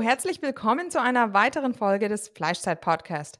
[0.00, 3.38] Herzlich willkommen zu einer weiteren Folge des Fleischzeit Podcast.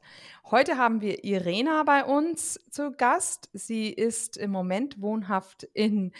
[0.51, 3.49] Heute haben wir Irena bei uns zu Gast.
[3.53, 6.11] Sie ist im Moment wohnhaft in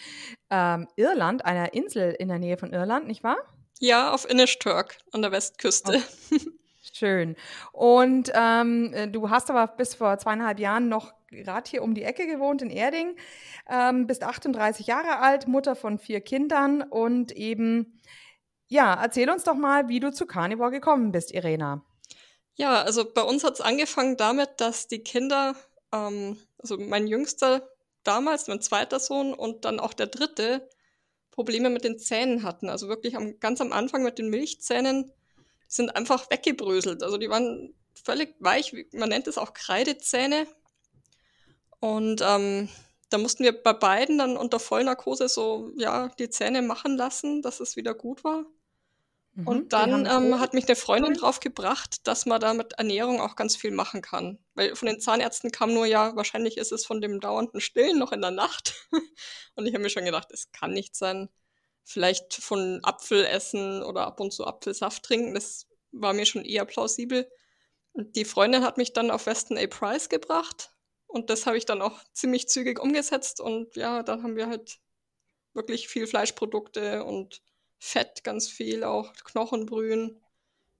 [0.50, 3.38] ähm, Irland, einer Insel in der Nähe von Irland, nicht wahr?
[3.80, 6.02] Ja, auf Innisturk an der Westküste.
[6.31, 6.38] Oh,
[6.94, 7.36] schön.
[7.73, 12.28] Und ähm, du hast aber bis vor zweieinhalb Jahren noch gerade hier um die Ecke
[12.28, 13.16] gewohnt in Erding,
[13.70, 18.00] ähm, bist 38 Jahre alt, Mutter von vier Kindern und eben,
[18.70, 21.84] ja, erzähl uns doch mal, wie du zu Carnivore gekommen bist, Irena.
[22.55, 25.55] Ja, also bei uns hat es angefangen damit, dass die Kinder,
[25.92, 27.68] ähm, also mein jüngster
[28.04, 30.70] damals, mein zweiter Sohn und dann auch der dritte,
[31.40, 32.67] Probleme mit den Zähnen hatten.
[32.67, 37.02] Also wirklich am, ganz am Anfang mit den Milchzähnen, die sind einfach weggebröselt.
[37.02, 40.47] Also die waren völlig weich, man nennt es auch Kreidezähne.
[41.80, 42.67] Und ähm,
[43.09, 47.62] da mussten wir bei beiden dann unter Vollnarkose so, ja, die Zähne machen lassen, dass
[47.62, 48.45] es wieder gut war.
[49.33, 53.22] Mhm, und dann ähm, hat mich eine Freundin drauf gebracht, dass man da mit Ernährung
[53.22, 54.39] auch ganz viel machen kann.
[54.55, 58.11] Weil von den Zahnärzten kam nur, ja, wahrscheinlich ist es von dem dauernden Stillen noch
[58.11, 58.88] in der Nacht.
[59.55, 61.30] und ich habe mir schon gedacht, es kann nicht sein.
[61.83, 66.66] Vielleicht von Apfel essen oder ab und zu Apfelsaft trinken, das war mir schon eher
[66.66, 67.30] plausibel.
[67.94, 69.66] Und die Freundin hat mich dann auf Weston A.
[69.67, 70.72] Price gebracht.
[71.07, 73.41] Und das habe ich dann auch ziemlich zügig umgesetzt.
[73.41, 74.80] Und ja, dann haben wir halt
[75.53, 77.41] wirklich viel Fleischprodukte und
[77.80, 80.22] Fett ganz viel, auch Knochenbrühen,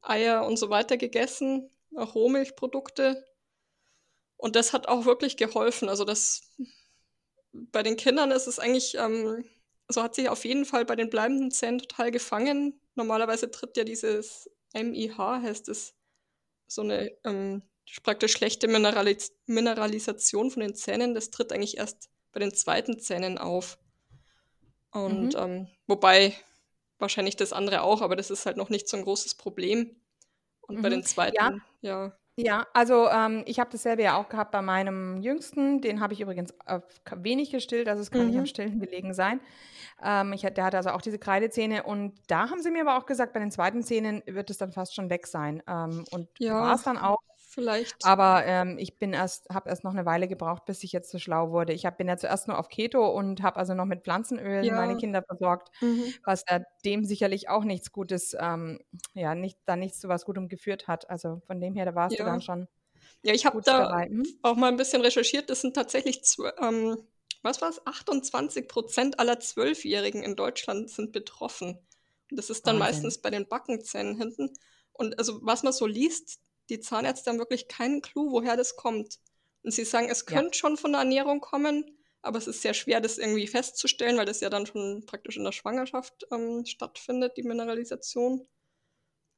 [0.02, 3.26] Eier und so weiter gegessen, auch Rohmilchprodukte.
[4.38, 5.90] Und das hat auch wirklich geholfen.
[5.90, 6.52] Also das
[7.52, 9.44] bei den Kindern ist es eigentlich, ähm,
[9.88, 12.80] so hat sich auf jeden Fall bei den bleibenden Zähnen total gefangen.
[12.96, 15.96] Normalerweise tritt ja dieses MIH, heißt es,
[16.68, 17.64] so eine ähm,
[18.04, 21.16] praktisch schlechte Mineralis Mineralisation von den Zähnen.
[21.16, 23.80] Das tritt eigentlich erst bei den zweiten Zähnen auf.
[24.92, 25.40] Und mhm.
[25.40, 26.36] ähm, wobei
[27.00, 29.96] wahrscheinlich das andere auch, aber das ist halt noch nicht so ein großes Problem.
[30.62, 30.82] Und mhm.
[30.82, 31.54] bei den zweiten, ja.
[31.82, 32.14] ja.
[32.42, 35.82] Ja, also ähm, ich habe dasselbe ja auch gehabt bei meinem Jüngsten.
[35.82, 36.54] Den habe ich übrigens
[37.12, 38.28] wenig gestillt, also es kann mhm.
[38.28, 39.42] nicht am Stillen gelegen sein.
[40.02, 43.06] Ähm, ich, der hatte also auch diese Kreidezähne und da haben sie mir aber auch
[43.06, 45.62] gesagt, bei den zweiten Zähnen wird es dann fast schon weg sein.
[45.68, 46.54] Ähm, und ja.
[46.54, 48.06] war es dann auch vielleicht.
[48.06, 51.20] Aber ähm, ich bin erst, habe erst noch eine Weile gebraucht, bis ich jetzt so
[51.20, 51.74] schlau wurde.
[51.74, 54.76] Ich hab, bin ja zuerst nur auf Keto und habe also noch mit Pflanzenölen ja.
[54.76, 56.14] meine Kinder versorgt, mhm.
[56.24, 58.80] was ja dem sicherlich auch nichts Gutes, ähm,
[59.14, 61.10] ja, nicht, da nichts zu was Gutem geführt hat.
[61.10, 62.24] Also von dem her, da warst ja.
[62.24, 62.68] du dann schon.
[63.24, 64.24] Ja, ich habe da hm?
[64.44, 65.50] auch mal ein bisschen recherchiert.
[65.50, 66.22] Das sind tatsächlich,
[66.62, 66.98] ähm,
[67.42, 71.80] was war es, 28 Prozent aller Zwölfjährigen in Deutschland sind betroffen.
[72.32, 73.04] Und das ist dann Wahnsinn.
[73.04, 74.54] meistens bei den Backenzähnen hinten.
[74.94, 76.40] Und also was man so liest,
[76.70, 79.20] die Zahnärzte haben wirklich keinen Clou, woher das kommt.
[79.64, 80.60] Und sie sagen, es könnte ja.
[80.60, 81.86] schon von der Ernährung kommen,
[82.22, 85.44] aber es ist sehr schwer, das irgendwie festzustellen, weil das ja dann schon praktisch in
[85.44, 88.48] der Schwangerschaft ähm, stattfindet, die Mineralisation.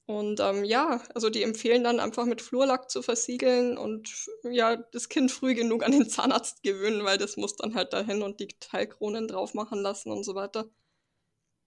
[0.07, 5.09] Und ähm, ja, also die empfehlen dann einfach mit Fluorlack zu versiegeln und ja, das
[5.09, 8.49] Kind früh genug an den Zahnarzt gewöhnen, weil das muss dann halt dahin und die
[8.59, 10.69] Teilkronen drauf machen lassen und so weiter.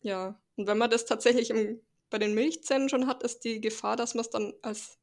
[0.02, 3.96] Ja, und wenn man das tatsächlich im, bei den Milchzähnen schon hat, ist die Gefahr,
[3.96, 4.98] dass man es dann als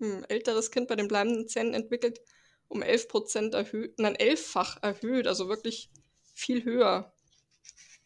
[0.00, 2.20] ein älteres Kind bei den bleibenden Zähnen entwickelt,
[2.68, 5.90] um 11 Prozent erhöht, nein, elffach erhöht, also wirklich
[6.34, 7.12] viel höher.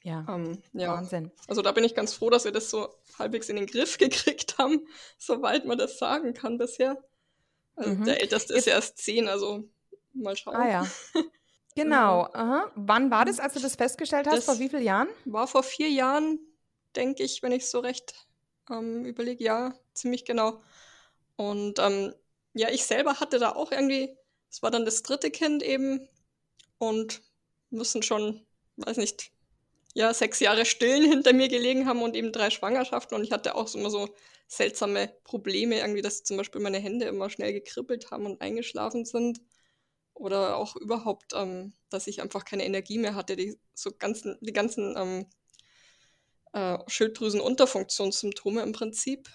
[0.03, 1.33] Ja, ähm, ja, Wahnsinn.
[1.49, 2.89] Also da bin ich ganz froh, dass wir das so
[3.19, 4.87] halbwegs in den Griff gekriegt haben,
[5.19, 7.03] soweit man das sagen kann bisher.
[7.77, 8.05] Also mhm.
[8.05, 9.65] Der älteste Jetzt, ist erst zehn, also
[10.13, 10.57] mal schauen.
[10.57, 10.87] Ah ja.
[11.75, 12.29] Genau.
[12.33, 12.73] Aha.
[12.75, 14.39] Wann war das, als du das festgestellt hast?
[14.39, 15.09] Das vor wie vielen Jahren?
[15.27, 16.41] War vor vier Jahren,
[16.97, 18.27] denke ich, wenn ich so recht
[18.69, 19.45] ähm, überlege.
[19.45, 20.61] Ja, ziemlich genau.
[21.39, 22.13] Und ähm,
[22.53, 24.17] ja, ich selber hatte da auch irgendwie,
[24.51, 26.09] es war dann das dritte Kind eben
[26.79, 27.23] und
[27.71, 28.45] müssen schon,
[28.77, 29.31] weiß nicht,
[29.95, 33.17] ja, sechs Jahre Stillen hinter mir gelegen haben und eben drei Schwangerschaften.
[33.17, 34.09] Und ich hatte auch immer so
[34.49, 39.41] seltsame Probleme, irgendwie, dass zum Beispiel meine Hände immer schnell gekribbelt haben und eingeschlafen sind.
[40.15, 43.37] Oder auch überhaupt, ähm, dass ich einfach keine Energie mehr hatte.
[43.37, 45.27] Die, so ganzen, die ganzen ähm,
[46.53, 49.29] äh, Schilddrüsenunterfunktionssymptome im Prinzip.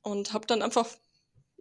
[0.00, 0.88] Und habe dann einfach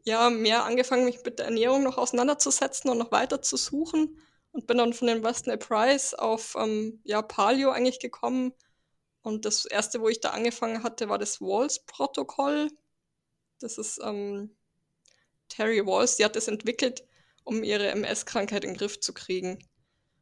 [0.08, 4.18] ja, mehr angefangen, mich mit der Ernährung noch auseinanderzusetzen und noch weiter zu suchen
[4.52, 5.60] und bin dann von den Weston.
[5.60, 8.54] Price auf ähm, ja, Paleo eigentlich gekommen.
[9.22, 12.72] Und das erste, wo ich da angefangen hatte, war das Walls-Protokoll.
[13.60, 14.56] Das ist ähm,
[15.50, 17.04] Terry Walls, die hat das entwickelt,
[17.44, 19.60] um ihre MS-Krankheit in den Griff zu kriegen.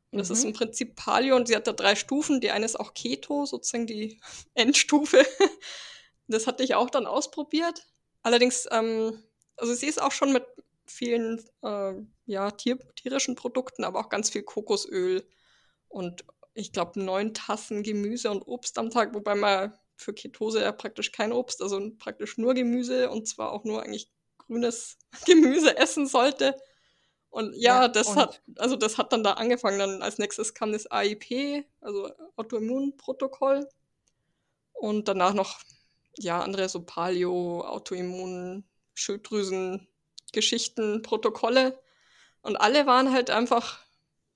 [0.10, 2.42] Und das ist im Prinzip Paleo und sie hat da drei Stufen.
[2.42, 4.20] Die eine ist auch Keto, sozusagen die
[4.56, 5.24] Endstufe.
[6.28, 7.86] Das hatte ich auch dann ausprobiert.
[8.24, 9.22] Allerdings, ähm,
[9.57, 10.46] also sie ist auch schon mit
[10.86, 11.94] vielen äh,
[12.25, 15.28] ja, tier tierischen Produkten, aber auch ganz viel Kokosöl
[15.88, 20.72] und ich glaube neun Tassen Gemüse und Obst am Tag, wobei man für Ketose ja
[20.72, 26.08] praktisch kein Obst, also praktisch nur Gemüse und zwar auch nur eigentlich grünes Gemüse essen
[26.08, 26.56] sollte.
[27.30, 29.80] Und ja, ja das und hat, also das hat dann da angefangen.
[29.80, 33.68] Dann als nächstes kam das AIP, also Autoimmunprotokoll.
[34.74, 35.60] Und danach noch,
[36.18, 38.63] ja, andere so Paleo, Autoimmun,
[38.96, 39.88] Schilddrüsen,
[40.34, 41.80] Geschichten, Protokolle.
[42.42, 43.80] Und alle waren halt einfach,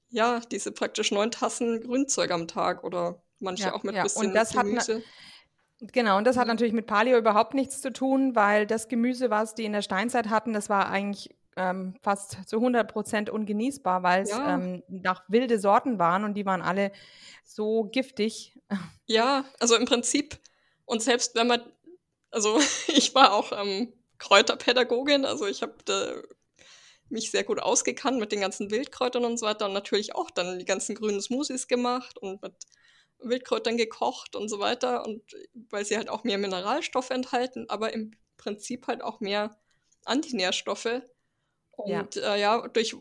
[0.10, 4.04] ja, diese praktisch neun Tassen Grünzeug am Tag oder manche ja, auch mit ja.
[4.04, 4.98] bisschen und das Gemüse.
[4.98, 5.04] Hat
[5.82, 9.56] Genau, und das hat natürlich mit Paleo überhaupt nichts zu tun, weil das Gemüse, was
[9.56, 14.24] die in der Steinzeit hatten, das war eigentlich ähm, fast zu 100 Prozent ungenießbar, weil
[14.24, 14.56] es ja.
[14.56, 16.92] ähm, nach wilde Sorten waren und die waren alle
[17.46, 18.54] so giftig.
[19.06, 20.38] Ja, also im Prinzip,
[20.86, 21.62] und selbst wenn man,
[22.30, 25.75] also ich war auch ähm, Kräuterpädagogin, also ich habe
[27.10, 30.60] mich sehr gut ausgekannt mit den ganzen Wildkräutern und so weiter und natürlich auch dann
[30.60, 32.54] die ganzen grünen Smoothies gemacht und mit
[33.19, 35.24] Wildkräutern gekocht und so weiter und
[35.69, 39.57] weil sie halt auch mehr Mineralstoffe enthalten, aber im Prinzip halt auch mehr
[40.06, 41.01] Antinährstoffe.
[41.72, 42.95] Und ja, äh, ja durch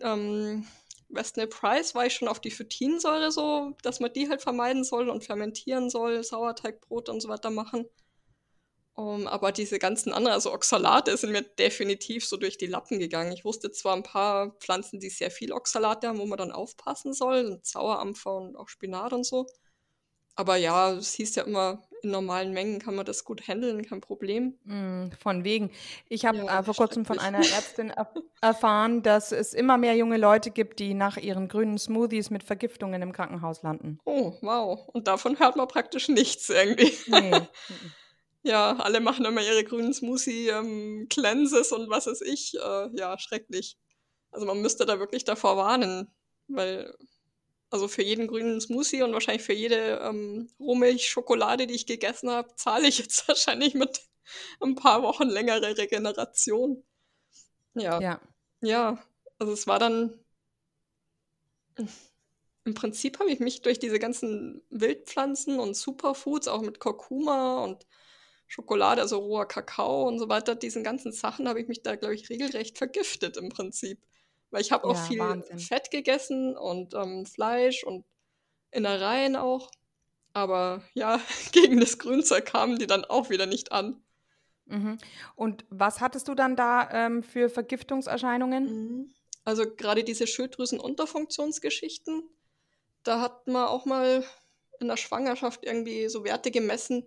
[0.00, 0.66] ähm,
[1.08, 5.10] Weston Price war ich schon auf die Phytinsäure so, dass man die halt vermeiden soll
[5.10, 7.86] und fermentieren soll, Sauerteigbrot und so weiter machen.
[9.00, 13.32] Um, aber diese ganzen anderen, also Oxalate, sind mir definitiv so durch die Lappen gegangen.
[13.32, 17.14] Ich wusste zwar ein paar Pflanzen, die sehr viel Oxalate haben, wo man dann aufpassen
[17.14, 19.46] soll, Sauerampfer und auch Spinat und so.
[20.36, 24.02] Aber ja, es hieß ja immer, in normalen Mengen kann man das gut handeln, kein
[24.02, 24.58] Problem.
[24.64, 25.70] Mm, von wegen.
[26.10, 27.94] Ich habe ja, äh, vor kurzem von einer Ärztin
[28.42, 33.00] erfahren, dass es immer mehr junge Leute gibt, die nach ihren grünen Smoothies mit Vergiftungen
[33.00, 33.98] im Krankenhaus landen.
[34.04, 34.86] Oh, wow.
[34.88, 36.92] Und davon hört man praktisch nichts irgendwie.
[37.06, 37.40] Nee.
[38.42, 42.54] ja, alle machen immer ihre grünen Smoothie-Cleanses ähm, und was weiß ich.
[42.54, 43.76] Äh, ja, schrecklich.
[44.30, 46.10] Also man müsste da wirklich davor warnen,
[46.48, 46.94] weil
[47.70, 52.54] also für jeden grünen Smoothie und wahrscheinlich für jede ähm, Rohmilch-Schokolade, die ich gegessen habe,
[52.56, 54.00] zahle ich jetzt wahrscheinlich mit
[54.60, 56.82] ein paar Wochen längere Regeneration.
[57.74, 58.00] Ja.
[58.00, 58.20] Ja.
[58.62, 59.02] Ja,
[59.38, 60.18] also es war dann.
[62.64, 67.86] Im Prinzip habe ich mich durch diese ganzen Wildpflanzen und Superfoods, auch mit Kurkuma und
[68.50, 72.16] Schokolade, also roher Kakao und so weiter, diesen ganzen Sachen habe ich mich da, glaube
[72.16, 74.00] ich, regelrecht vergiftet im Prinzip.
[74.50, 75.60] Weil ich habe auch ja, viel Wahnsinn.
[75.60, 78.04] Fett gegessen und ähm, Fleisch und
[78.72, 79.70] Innereien auch.
[80.32, 81.20] Aber ja,
[81.52, 84.02] gegen das Grünzeug kamen die dann auch wieder nicht an.
[84.66, 84.98] Mhm.
[85.36, 88.64] Und was hattest du dann da ähm, für Vergiftungserscheinungen?
[88.64, 89.14] Mhm.
[89.44, 92.24] Also gerade diese Schilddrüsenunterfunktionsgeschichten,
[93.04, 94.24] da hat man auch mal
[94.80, 97.06] in der Schwangerschaft irgendwie so Werte gemessen,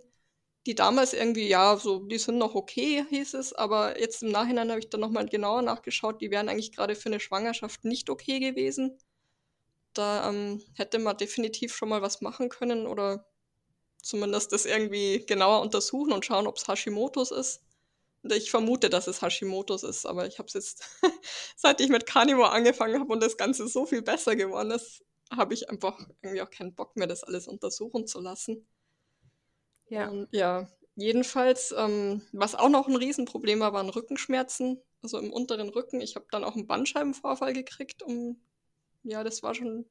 [0.65, 4.69] die damals irgendwie, ja, so, die sind noch okay, hieß es, aber jetzt im Nachhinein
[4.69, 8.39] habe ich dann nochmal genauer nachgeschaut, die wären eigentlich gerade für eine Schwangerschaft nicht okay
[8.39, 8.97] gewesen.
[9.93, 13.25] Da ähm, hätte man definitiv schon mal was machen können oder
[14.01, 17.61] zumindest das irgendwie genauer untersuchen und schauen, ob es Hashimoto's ist.
[18.23, 20.83] Ich vermute, dass es Hashimoto's ist, aber ich habe es jetzt,
[21.57, 25.53] seit ich mit Carnivore angefangen habe und das Ganze so viel besser geworden ist, habe
[25.53, 28.65] ich einfach irgendwie auch keinen Bock mehr, das alles untersuchen zu lassen.
[29.87, 30.09] Ja.
[30.09, 35.69] Und ja, jedenfalls, ähm, was auch noch ein Riesenproblem war, waren Rückenschmerzen, also im unteren
[35.69, 36.01] Rücken.
[36.01, 38.39] Ich habe dann auch einen Bandscheibenvorfall gekriegt, um,
[39.03, 39.85] ja, das war schon,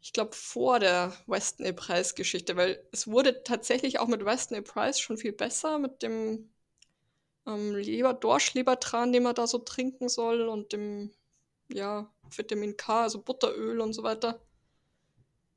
[0.00, 1.72] ich glaube, vor der Weston A.
[1.72, 4.60] Price-Geschichte, weil es wurde tatsächlich auch mit Weston A.
[4.62, 6.50] Price schon viel besser, mit dem
[7.46, 11.12] ähm, Leber, Dorschlebertran, den man da so trinken soll und dem,
[11.68, 14.40] ja, Vitamin K, also Butteröl und so weiter.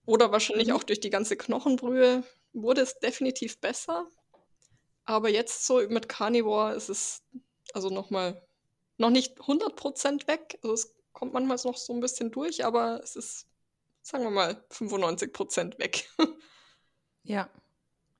[0.05, 0.75] Oder wahrscheinlich mhm.
[0.75, 2.23] auch durch die ganze Knochenbrühe
[2.61, 4.07] wurde es definitiv besser.
[5.05, 7.23] Aber jetzt so mit Carnivore ist es
[7.73, 8.41] also nochmal
[8.97, 10.59] noch nicht 100% weg.
[10.61, 13.47] Also es kommt manchmal noch so ein bisschen durch, aber es ist,
[14.01, 16.09] sagen wir mal, 95% weg.
[17.23, 17.49] ja.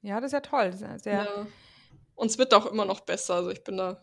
[0.02, 0.74] Ja, das ist ja toll.
[0.74, 1.48] Sehr, sehr ja.
[2.16, 3.36] Und es wird auch immer noch besser.
[3.36, 4.02] Also ich bin da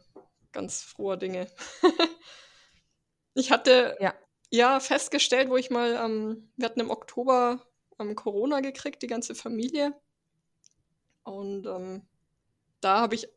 [0.53, 1.49] ganz froher Dinge.
[3.35, 4.15] ich hatte ja.
[4.51, 4.81] ja.
[4.81, 7.67] festgestellt, wo ich mal, ähm, wir hatten im Oktober
[7.99, 9.95] ähm, Corona gekriegt, die ganze Familie.
[11.27, 12.03] Und ähm,
[12.81, 13.29] da habe ich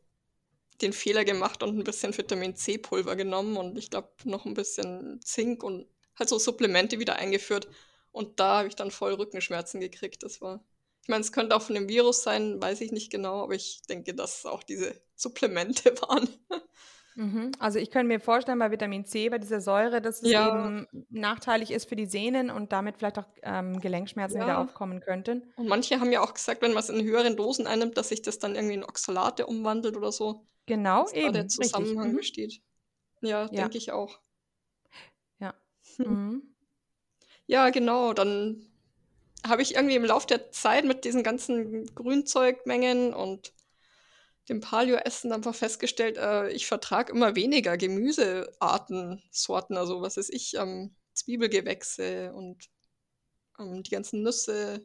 [0.80, 5.20] den Fehler gemacht und ein bisschen Vitamin C-Pulver genommen und ich glaube noch ein bisschen
[5.22, 5.86] Zink und
[6.18, 7.68] halt so Supplemente wieder eingeführt.
[8.12, 10.22] Und da habe ich dann voll Rückenschmerzen gekriegt.
[10.22, 10.64] Das war,
[11.02, 13.82] ich meine, es könnte auch von dem Virus sein, weiß ich nicht genau, aber ich
[13.88, 16.28] denke, dass es auch diese Supplemente waren.
[17.20, 17.52] Mhm.
[17.58, 20.48] Also ich könnte mir vorstellen, bei Vitamin C, bei dieser Säure, dass es Ja.
[20.48, 24.62] eben nachteilig ist für die Sehnen und damit vielleicht auch ähm, Gelenkschmerzen wieder Ja.
[24.62, 25.52] aufkommen könnten.
[25.56, 28.22] Und manche haben ja auch gesagt, wenn man es in höheren Dosen einnimmt, dass sich
[28.22, 30.46] das dann irgendwie in Oxalate umwandelt oder so.
[30.66, 31.32] Genau, Dass da eben.
[31.34, 31.66] der Richtig.
[31.66, 32.16] Zusammenhang Mhm.
[32.16, 32.60] besteht.
[33.20, 33.48] Ja, Ja.
[33.48, 34.18] denke ich auch.
[35.98, 36.42] Mhm.
[37.46, 38.12] Ja, genau.
[38.14, 38.64] Dann
[39.46, 43.52] habe ich irgendwie im Laufe der Zeit mit diesen ganzen Grünzeugmengen und
[44.50, 50.54] dem Paleo-Essen einfach festgestellt, äh, ich vertrage immer weniger Gemüsearten, Sorten, also was weiß ich,
[50.54, 52.68] ähm, Zwiebelgewächse und
[53.58, 54.84] ähm, die ganzen Nüsse,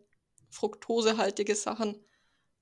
[0.52, 2.06] fruktosehaltige Sachen.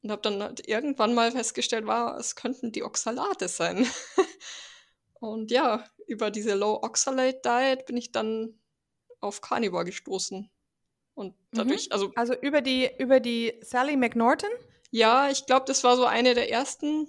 [0.01, 3.85] Und habe dann halt irgendwann mal festgestellt, war, es könnten die Oxalate sein.
[5.19, 8.59] und ja, über diese Low Oxalate Diet bin ich dann
[9.19, 10.49] auf Carnivore gestoßen.
[11.15, 14.49] Und dadurch, also Also über die, über die Sally McNorton?
[14.93, 17.07] Ja, ich glaube, das war so eine der ersten,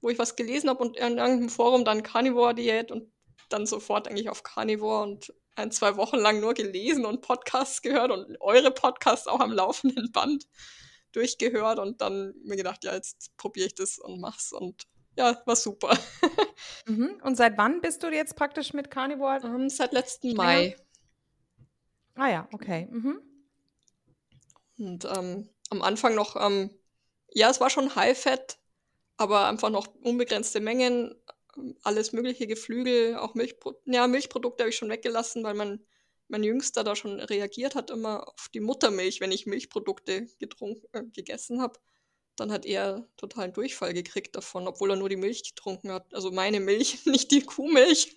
[0.00, 3.10] wo ich was gelesen habe und in irgendeinem Forum dann Carnivore-Diät und
[3.48, 8.12] dann sofort eigentlich auf Carnivore und ein, zwei Wochen lang nur gelesen und Podcasts gehört
[8.12, 10.46] und eure Podcasts auch am laufenden Band
[11.10, 14.84] durchgehört und dann mir gedacht, ja, jetzt probiere ich das und mach's und
[15.16, 15.98] ja, war super.
[16.86, 17.20] Mhm.
[17.22, 19.40] Und seit wann bist du jetzt praktisch mit Carnivore?
[19.42, 20.34] Ähm, seit letzten?
[20.34, 20.76] Mai.
[22.14, 22.88] Ah ja, okay.
[22.90, 23.20] Mhm.
[24.78, 26.70] Und ähm, am Anfang noch, ähm,
[27.34, 28.58] ja, es war schon High-Fat,
[29.16, 31.14] aber einfach noch unbegrenzte Mengen,
[31.82, 35.84] alles mögliche Geflügel, auch Milchpro ja, Milchprodukte habe ich schon weggelassen, weil mein,
[36.28, 41.04] mein Jüngster da schon reagiert hat immer auf die Muttermilch, wenn ich Milchprodukte getrunken, äh,
[41.12, 41.78] gegessen habe.
[42.36, 46.12] Dann hat er totalen Durchfall gekriegt davon, obwohl er nur die Milch getrunken hat.
[46.14, 48.14] Also meine Milch, nicht die Kuhmilch.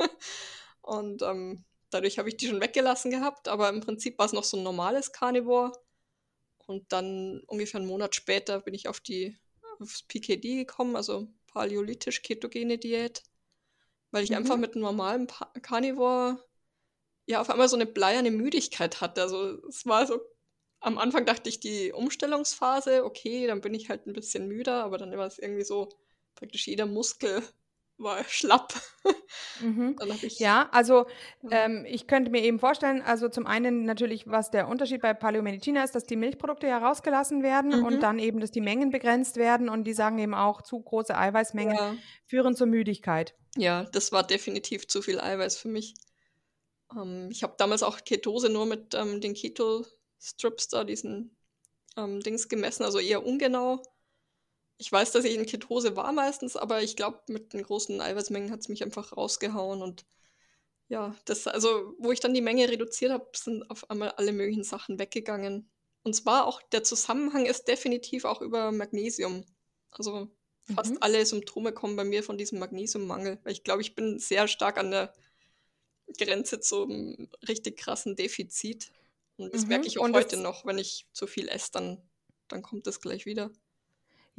[0.82, 4.44] Und ähm, dadurch habe ich die schon weggelassen gehabt, aber im Prinzip war es noch
[4.44, 5.74] so ein normales Carnivore.
[6.68, 9.38] Und dann ungefähr einen Monat später bin ich auf die
[9.80, 13.24] aufs PKD gekommen, also paläolithisch-ketogene Diät,
[14.12, 14.36] weil ich Mhm.
[14.36, 16.44] einfach mit einem normalen pa Carnivore
[17.28, 19.22] ja auf einmal so eine bleierne Müdigkeit hatte.
[19.24, 20.22] Also es war so,
[20.82, 24.98] am Anfang dachte ich die Umstellungsphase, okay, dann bin ich halt ein bisschen müder, aber
[24.98, 25.90] dann war es irgendwie so,
[26.36, 27.44] praktisch jeder Muskel
[27.98, 28.74] war schlapp.
[29.62, 29.96] Mhm.
[30.38, 31.08] Ja, also
[31.50, 35.84] ähm, ich könnte mir eben vorstellen, also zum einen natürlich, was der Unterschied bei Paläomediziner
[35.84, 37.86] ist, dass die Milchprodukte ja rausgelassen werden Mhm.
[37.86, 41.18] und dann eben, dass die Mengen begrenzt werden und die sagen eben auch, zu große
[41.18, 41.96] Eiweißmengen ja.
[42.26, 43.36] führen zur Müdigkeit.
[43.56, 45.96] Ja, das war definitiv zu viel Eiweiß für mich.
[46.96, 51.36] Ähm, ich habe damals auch Ketose nur mit ähm, den Keto-Strips da, diesen
[51.96, 53.82] ähm, Dings gemessen, also eher ungenau.
[54.80, 58.52] Ich weiß, dass ich in Ketose war meistens, aber ich glaube, mit den großen Eiweißmengen
[58.52, 59.82] hat es mich einfach rausgehauen.
[59.82, 60.06] Und
[60.90, 64.64] ja, das, also, wo ich dann die Menge reduziert habe, sind auf einmal alle möglichen
[64.64, 65.70] Sachen weggegangen.
[66.04, 69.46] Und zwar auch, der Zusammenhang ist definitiv auch über Magnesium.
[69.92, 70.30] Also
[70.64, 70.98] fast Mhm.
[71.02, 73.40] alle Symptome kommen bei mir von diesem Magnesiummangel.
[73.44, 75.14] Weil ich glaube, ich bin sehr stark an der
[76.18, 78.92] Grenze zum richtig krassen Defizit.
[79.38, 79.70] Und das Mhm.
[79.70, 80.66] merke ich auch Und heute noch.
[80.66, 82.02] Wenn ich zu viel esse, dann,
[82.48, 83.52] dann kommt das gleich wieder.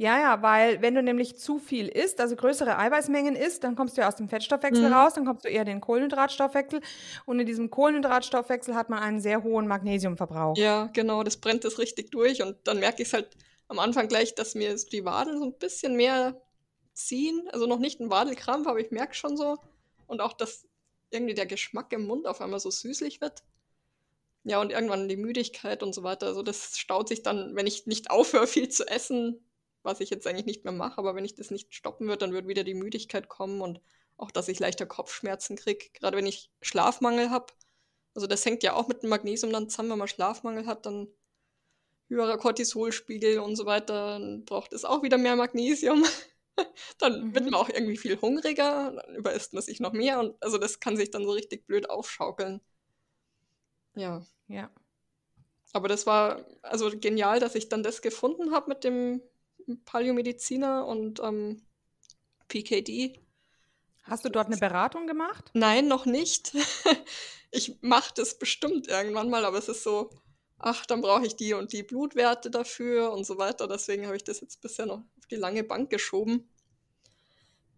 [0.01, 3.97] Ja, ja, weil wenn du nämlich zu viel isst, also größere Eiweißmengen isst, dann kommst
[3.97, 4.93] du ja aus dem Fettstoffwechsel Mhm.
[4.93, 6.79] raus, dann kommst du eher den Kohlenhydratstoffwechsel
[7.25, 10.55] und in diesem Kohlenhydratstoffwechsel hat man einen sehr hohen Magnesiumverbrauch.
[10.55, 12.41] Ja, genau, das brennt das richtig durch.
[12.41, 13.35] Und dann merke ich es halt
[13.67, 16.41] am Anfang gleich, dass mir die Waden so ein bisschen mehr
[16.93, 17.49] ziehen.
[17.51, 19.57] Also noch nicht ein Wadelkrampf, aber ich merke schon so.
[20.07, 20.65] Und auch, dass
[21.09, 23.43] irgendwie der Geschmack im Mund auf einmal so süßlich wird.
[24.45, 26.27] Ja, und irgendwann die Müdigkeit und so weiter.
[26.27, 29.43] Also das staut sich dann, wenn ich nicht aufhöre, viel zu essen,
[29.83, 32.33] was ich jetzt eigentlich nicht mehr mache, aber wenn ich das nicht stoppen würde, dann
[32.33, 33.81] wird wieder die Müdigkeit kommen und
[34.17, 35.89] auch, dass ich leichter Kopfschmerzen kriege.
[35.93, 37.53] Gerade wenn ich Schlafmangel habe.
[38.15, 41.07] Also das hängt ja auch mit dem Magnesium dann zusammen, wenn man Schlafmangel hat, dann
[42.09, 46.03] höherer Cortisolspiegel und so weiter, dann braucht es auch wieder mehr Magnesium.
[46.99, 47.51] dann wird Mhm.
[47.51, 50.97] man auch irgendwie viel hungriger, dann überisst man sich noch mehr und also das kann
[50.97, 52.61] sich dann so richtig blöd aufschaukeln.
[53.95, 54.71] Ja, Ja.
[55.73, 59.21] aber das war also genial, dass ich dann das gefunden habe mit dem
[59.77, 61.61] Paläomediziner und ähm,
[62.47, 63.19] PKD.
[64.03, 65.51] Hast du dort eine Beratung gemacht?
[65.53, 66.53] Nein, noch nicht.
[67.51, 70.11] Ich mache das bestimmt irgendwann mal, aber es ist so,
[70.59, 73.67] ach, dann brauche ich die und die Blutwerte dafür und so weiter.
[73.67, 76.47] Deswegen habe ich das jetzt bisher noch auf die lange Bank geschoben.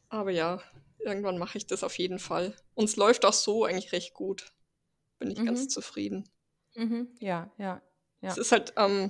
[0.09, 0.61] Aber ja,
[0.99, 2.53] irgendwann mache ich das auf jeden Fall.
[2.73, 4.51] Und es läuft auch so eigentlich recht gut.
[5.19, 5.45] Bin ich Mhm.
[5.45, 6.29] ganz zufrieden.
[6.75, 7.15] Mhm.
[7.21, 7.81] Ja, ja,
[8.19, 8.29] ja.
[8.29, 9.09] Es ist halt, ähm,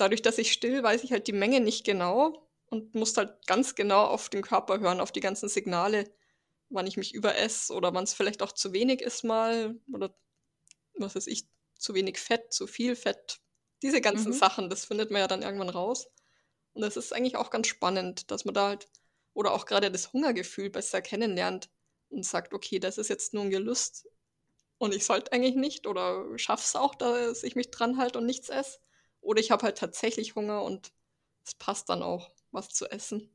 [0.00, 3.74] dadurch, dass ich still, weiß ich halt die Menge nicht genau und muss halt ganz
[3.76, 6.04] genau auf den Körper hören, auf die ganzen Signale,
[6.70, 10.14] wann ich mich überesse oder wann es vielleicht auch zu wenig ist mal oder
[10.94, 13.40] was weiß ich, zu wenig Fett, zu viel Fett.
[13.82, 14.34] Diese ganzen Mhm.
[14.34, 16.08] Sachen, das findet man ja dann irgendwann raus.
[16.74, 18.88] Und das ist eigentlich auch ganz spannend, dass man da halt,
[19.34, 21.70] oder auch gerade das Hungergefühl besser kennenlernt.
[22.10, 24.08] und sagt, okay, das ist jetzt nur ein Gelüst
[24.78, 28.48] und ich sollte eigentlich nicht oder schaff's auch, dass ich mich dran halte und nichts
[28.48, 28.78] esse.
[29.20, 30.92] Oder ich habe halt tatsächlich Hunger und
[31.44, 33.30] es passt dann auch, was zu essen.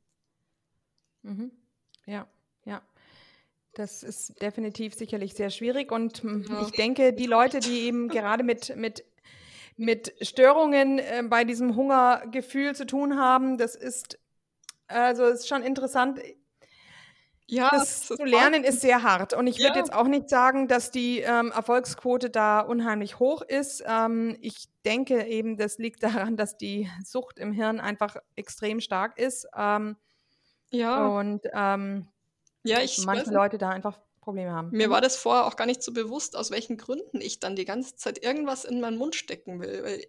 [1.22, 1.52] Mhm.
[2.06, 2.28] Ja,
[2.66, 2.82] ja.
[3.74, 6.62] Das ist definitiv sicherlich sehr schwierig und ja.
[6.62, 9.04] ich denke, die Leute, die eben gerade mit, mit,
[9.78, 14.20] mit Störungen äh, bei diesem Hungergefühl zu tun haben, das ist
[14.88, 16.20] also ist schon interessant.
[17.48, 19.34] Ja, das zu lernen ist sehr hart.
[19.34, 19.78] Und ich würde ja.
[19.78, 23.84] jetzt auch nicht sagen, dass die ähm, Erfolgsquote da unheimlich hoch ist.
[23.86, 29.20] Ähm, ich denke eben, das liegt daran, dass die Sucht im Hirn einfach extrem stark
[29.20, 29.48] ist.
[29.56, 29.98] Ähm,
[30.70, 31.06] ja.
[31.08, 32.08] Und ähm,
[32.64, 34.70] ja, ich manche Leute da einfach Probleme haben.
[34.72, 37.66] Mir war das vorher auch gar nicht so bewusst, aus welchen Gründen ich dann die
[37.66, 39.84] ganze Zeit irgendwas in meinen Mund stecken will.
[39.84, 40.08] Weil,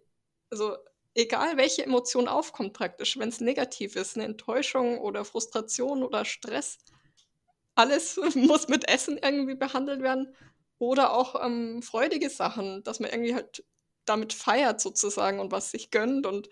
[0.50, 0.76] also
[1.14, 6.78] egal welche Emotion aufkommt praktisch, wenn es negativ ist, eine Enttäuschung oder Frustration oder Stress,
[7.74, 10.34] alles muss mit Essen irgendwie behandelt werden.
[10.78, 13.64] Oder auch ähm, freudige Sachen, dass man irgendwie halt
[14.04, 16.26] damit feiert sozusagen und was sich gönnt.
[16.26, 16.48] Und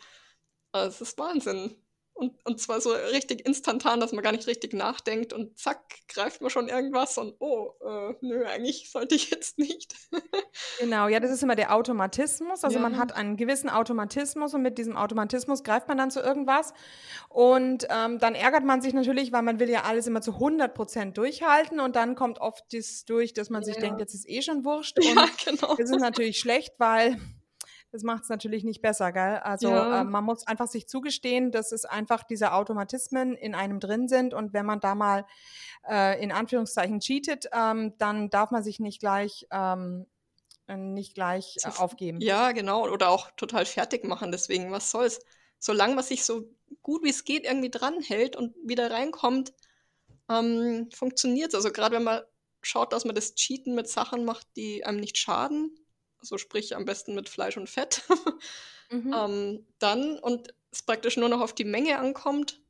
[0.72, 1.76] äh, es ist Wahnsinn.
[2.14, 6.42] Und, und zwar so richtig instantan, dass man gar nicht richtig nachdenkt und zack, greift
[6.42, 9.96] man schon irgendwas und oh, äh, nö, eigentlich sollte ich jetzt nicht.
[10.78, 12.64] genau, ja, das ist immer der Automatismus.
[12.64, 12.82] Also ja.
[12.82, 16.74] man hat einen gewissen Automatismus und mit diesem Automatismus greift man dann zu irgendwas.
[17.28, 20.74] Und ähm, dann ärgert man sich natürlich, weil man will ja alles immer zu 100
[20.74, 24.42] Prozent durchhalten und dann kommt oft das durch, dass man sich denkt, jetzt ist eh
[24.42, 24.98] schon wurscht.
[25.02, 25.74] Und ja, genau.
[25.76, 27.18] das ist natürlich schlecht, weil
[27.92, 29.38] das macht es natürlich nicht besser, gell?
[29.42, 30.00] Also ja.
[30.00, 34.32] äh, man muss einfach sich zugestehen, dass es einfach diese Automatismen in einem drin sind
[34.32, 35.26] und wenn man da mal
[35.88, 40.06] äh, in Anführungszeichen cheatet, ähm, dann darf man sich nicht gleich ähm,
[40.68, 42.20] nicht gleich äh, aufgeben.
[42.20, 42.88] Ja, genau.
[42.88, 44.32] Oder auch total fertig machen.
[44.32, 45.20] Deswegen, was soll's?
[45.58, 46.48] Solange man sich so
[46.82, 49.52] gut wie es geht irgendwie dranhält und wieder reinkommt,
[50.30, 52.22] ähm, funktioniert Also gerade wenn man
[52.62, 55.76] schaut, dass man das Cheaten mit Sachen macht, die einem nicht schaden,
[56.22, 58.02] so sprich am besten mit Fleisch und Fett.
[58.90, 59.14] mhm.
[59.16, 62.60] ähm, dann und es praktisch nur noch auf die Menge ankommt,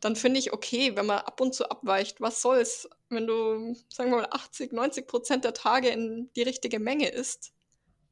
[0.00, 2.20] dann finde ich okay, wenn man ab und zu abweicht.
[2.20, 6.78] Was soll's, wenn du, sagen wir mal, 80, 90 Prozent der Tage in die richtige
[6.78, 7.52] Menge isst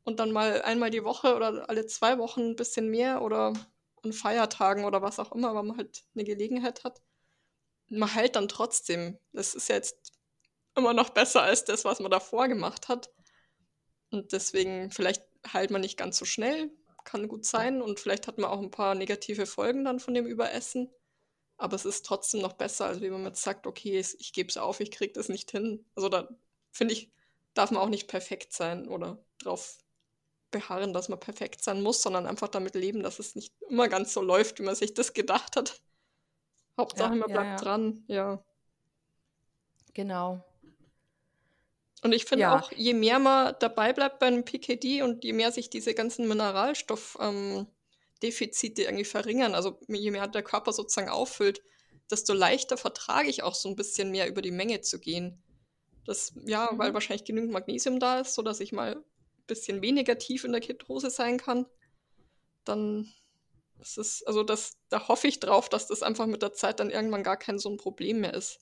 [0.05, 3.53] und dann mal einmal die Woche oder alle zwei Wochen ein bisschen mehr oder
[4.03, 7.03] an Feiertagen oder was auch immer, weil man halt eine Gelegenheit hat.
[7.89, 9.19] Man hält dann trotzdem.
[9.33, 10.13] Das ist ja jetzt
[10.75, 13.11] immer noch besser als das, was man davor gemacht hat.
[14.17, 16.71] Und deswegen, vielleicht heilt man nicht ganz so schnell,
[17.05, 17.83] kann gut sein.
[17.83, 20.91] Und vielleicht hat man auch ein paar negative Folgen dann von dem Überessen.
[21.59, 24.57] Aber es ist trotzdem noch besser, als wenn man jetzt sagt, okay, ich gebe es
[24.57, 25.87] auf, ich kriege das nicht hin.
[25.95, 26.29] Also da
[26.73, 27.11] finde ich,
[27.55, 29.79] darf man auch nicht perfekt sein oder darauf
[30.51, 34.13] beharren, dass man perfekt sein muss, sondern einfach damit leben, dass es nicht immer ganz
[34.13, 35.81] so läuft, wie man sich das gedacht hat.
[36.79, 37.57] Hauptsache, ja, man bleibt ja, ja.
[37.57, 38.45] dran, ja.
[39.95, 40.45] Genau.
[42.07, 42.57] Und ich finde ja.
[42.57, 48.83] auch, je mehr man dabei bleibt beim PKD und je mehr sich diese ganzen Mineralstoffdefizite
[48.83, 51.63] ähm, irgendwie verringern, also je mehr der Körper sozusagen auffüllt,
[52.09, 55.43] desto leichter vertrage ich auch so ein bisschen mehr über die Menge zu gehen.
[56.05, 56.79] Das, ja, mhm.
[56.79, 59.05] weil wahrscheinlich genügend Magnesium da ist, sodass ich mal ein
[59.49, 61.67] bisschen weniger tief in der Ketose sein kann.
[62.65, 63.13] Dann
[63.81, 66.91] ist es, also das, da hoffe ich drauf, dass das einfach mit der Zeit dann
[66.91, 68.61] irgendwann gar kein so ein Problem mehr ist.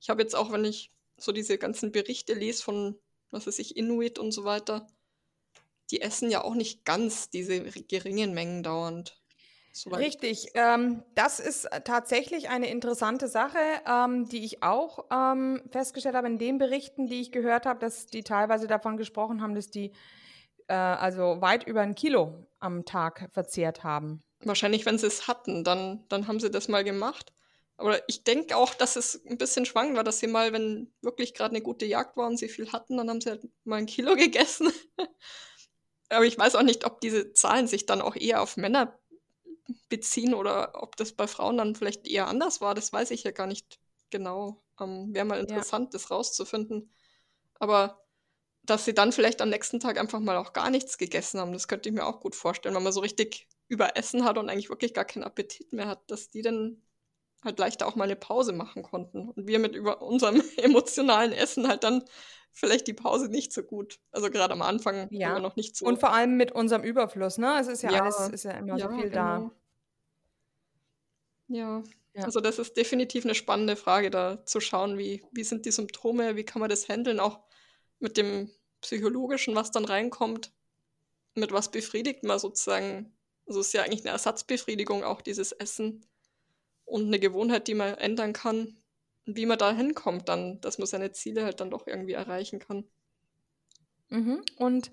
[0.00, 2.98] Ich habe jetzt auch, wenn ich so diese ganzen Berichte lese von,
[3.30, 4.86] was weiß ich, Inuit und so weiter,
[5.90, 9.22] die essen ja auch nicht ganz diese geringen Mengen dauernd.
[9.90, 16.26] Richtig, ähm, das ist tatsächlich eine interessante Sache, ähm, die ich auch ähm, festgestellt habe
[16.26, 19.92] in den Berichten, die ich gehört habe, dass die teilweise davon gesprochen haben, dass die
[20.68, 24.22] äh, also weit über ein Kilo am Tag verzehrt haben.
[24.44, 27.32] Wahrscheinlich, wenn sie es hatten, dann, dann haben sie das mal gemacht.
[27.82, 31.34] Aber ich denke auch, dass es ein bisschen schwankend war, dass sie mal, wenn wirklich
[31.34, 33.86] gerade eine gute Jagd war und sie viel hatten, dann haben sie halt mal ein
[33.86, 34.72] Kilo gegessen.
[36.08, 38.96] Aber ich weiß auch nicht, ob diese Zahlen sich dann auch eher auf Männer
[39.88, 42.74] beziehen oder ob das bei Frauen dann vielleicht eher anders war.
[42.74, 44.62] Das weiß ich ja gar nicht genau.
[44.80, 45.90] Ähm, Wäre mal interessant, ja.
[45.98, 46.92] das rauszufinden.
[47.58, 48.04] Aber
[48.62, 51.66] dass sie dann vielleicht am nächsten Tag einfach mal auch gar nichts gegessen haben, das
[51.66, 54.94] könnte ich mir auch gut vorstellen, wenn man so richtig überessen hat und eigentlich wirklich
[54.94, 56.80] gar keinen Appetit mehr hat, dass die dann
[57.44, 59.28] halt leichter auch mal eine Pause machen konnten.
[59.28, 62.04] Und wir mit über unserem emotionalen Essen halt dann
[62.52, 63.98] vielleicht die Pause nicht so gut.
[64.10, 65.38] Also gerade am Anfang ja.
[65.38, 65.86] noch nicht so.
[65.86, 67.58] Und vor allem mit unserem Überfluss, ne?
[67.60, 68.02] Es ist ja, ja.
[68.02, 69.14] alles, ist ja immer ja, so viel genau.
[69.14, 69.50] da.
[71.48, 71.82] Ja.
[72.14, 72.24] ja.
[72.24, 76.36] also das ist definitiv eine spannende Frage, da zu schauen, wie, wie sind die Symptome,
[76.36, 77.40] wie kann man das handeln, auch
[77.98, 78.50] mit dem
[78.80, 80.52] Psychologischen, was dann reinkommt,
[81.34, 83.16] mit was befriedigt man sozusagen.
[83.46, 86.06] Also es ist ja eigentlich eine Ersatzbefriedigung, auch dieses Essen
[86.92, 88.76] und eine Gewohnheit, die man ändern kann.
[89.24, 92.84] wie man da hinkommt dann, dass man seine Ziele halt dann doch irgendwie erreichen kann.
[94.08, 94.42] Mhm.
[94.56, 94.90] Und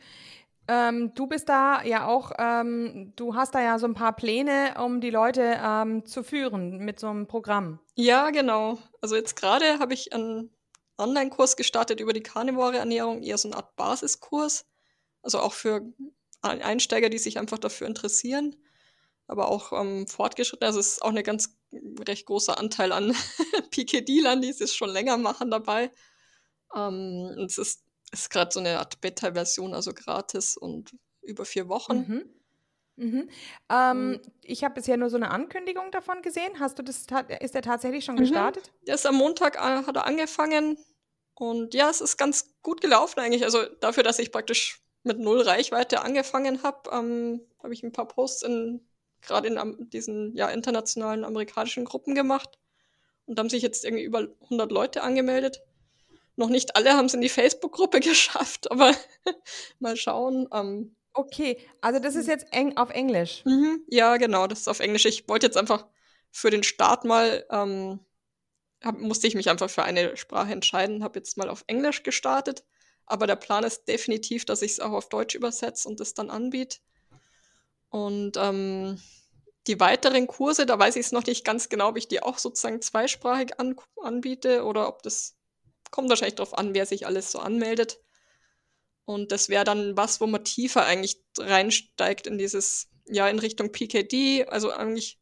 [0.68, 4.76] ähm, du bist da ja auch, ähm, du hast da ja so ein paar Pläne,
[4.84, 7.80] um die Leute ähm, zu führen mit so einem Programm.
[7.96, 8.78] Ja, genau.
[9.02, 10.52] Also jetzt gerade habe ich einen
[11.00, 14.68] Online-Kurs gestartet über die Carnivore-Ernährung, eher so eine Art Basiskurs.
[15.24, 15.82] Also auch für
[16.44, 18.56] Einsteiger, die sich einfach dafür interessieren,
[19.28, 20.68] aber auch ähm, fortgeschritten.
[20.68, 21.59] Also es ist auch ein ganz
[22.08, 23.14] recht großer Anteil an
[23.72, 25.92] PKD-Lern, die es schon länger machen dabei.
[26.76, 31.98] Ähm, es ist, ist gerade so eine Art Beta-Version, also gratis und über vier Wochen.
[31.98, 32.30] Mhm.
[32.96, 33.30] Mhm.
[33.70, 36.60] Ähm, ich habe bisher nur so eine Ankündigung davon gesehen.
[36.60, 37.06] Hast du das,
[37.40, 38.20] ist der tatsächlich schon mhm.
[38.20, 38.72] gestartet?
[38.88, 40.78] Der ist am Montag äh, hat er angefangen
[41.34, 43.46] und ja, es ist ganz gut gelaufen eigentlich.
[43.46, 48.08] Also dafür, dass ich praktisch mit null Reichweite angefangen habe, ähm, habe ich ein paar
[48.08, 48.89] Posts in
[49.22, 52.58] gerade in diesen ja, internationalen amerikanischen Gruppen gemacht
[53.26, 55.62] und haben sich jetzt irgendwie über 100 Leute angemeldet.
[56.36, 58.94] Noch nicht alle haben es in die Facebook-Gruppe geschafft, aber
[59.80, 60.48] mal schauen.
[60.54, 63.44] Ähm, okay, also das ist jetzt eng auf Englisch.
[63.46, 65.06] Mhm, ja, genau, das ist auf Englisch.
[65.06, 65.86] Ich wollte jetzt einfach
[66.32, 68.00] für den Start mal, ähm,
[68.84, 72.64] hab, musste ich mich einfach für eine Sprache entscheiden, habe jetzt mal auf Englisch gestartet
[73.10, 76.30] aber der Plan ist definitiv, dass ich es auch auf Deutsch übersetze und das dann
[76.30, 76.78] anbiete.
[77.90, 79.02] Und ähm,
[79.68, 82.38] die weiteren Kurse, da weiß ich es noch nicht ganz genau, ob ich die auch
[82.38, 85.36] sozusagen zweisprachig an anbiete oder ob das
[85.92, 88.00] kommt wahrscheinlich darauf an, wer sich alles so anmeldet.
[89.06, 93.72] Und das wäre dann was, wo man tiefer eigentlich reinsteigt in dieses, ja, in Richtung
[93.72, 95.20] PKD, also eigentlich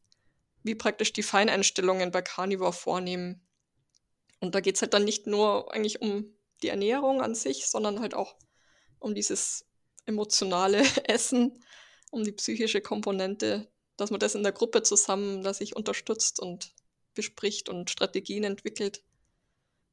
[0.63, 3.47] wie praktisch die Feineinstellungen bei Carnivore vornehmen.
[4.39, 8.01] Und da geht es halt dann nicht nur eigentlich um die Ernährung an sich, sondern
[8.01, 8.35] halt auch
[8.99, 9.65] um dieses
[10.05, 11.63] emotionale Essen,
[12.11, 13.67] um die psychische Komponente,
[13.97, 16.73] dass man das in der Gruppe zusammen, dass sich unterstützt und
[17.13, 19.03] bespricht und Strategien entwickelt.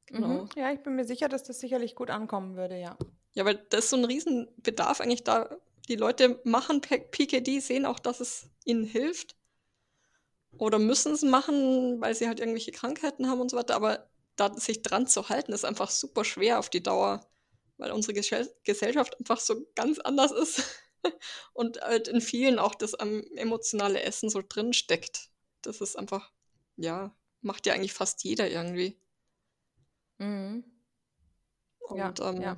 [0.06, 0.42] Genau.
[0.42, 0.48] Mhm.
[0.56, 2.98] Ja, ich bin mir sicher, dass das sicherlich gut ankommen würde, ja.
[3.32, 5.56] Ja, weil das ist so ein Riesenbedarf eigentlich da.
[5.88, 9.36] Die Leute machen PKD, sehen auch, dass es ihnen hilft.
[10.58, 13.74] Oder müssen es machen, weil sie halt irgendwelche Krankheiten haben und so weiter.
[13.74, 17.26] Aber da sich dran zu halten, ist einfach super schwer auf die Dauer,
[17.78, 20.62] weil unsere Gesellschaft einfach so ganz anders ist
[21.52, 25.30] und halt in vielen auch das um, emotionale Essen so drin steckt.
[25.62, 26.30] Das ist einfach,
[26.76, 28.98] ja, macht ja eigentlich fast jeder irgendwie.
[30.18, 30.64] Mhm.
[31.80, 32.56] Und ja, ähm, ja.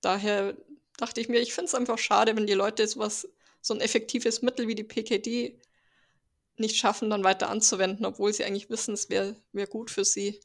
[0.00, 0.56] daher
[0.96, 3.28] dachte ich mir, ich finde es einfach schade, wenn die Leute sowas,
[3.60, 5.60] so ein effektives Mittel wie die PKD
[6.56, 10.40] nicht schaffen, dann weiter anzuwenden, obwohl sie eigentlich wissen, es wäre wär gut für sie.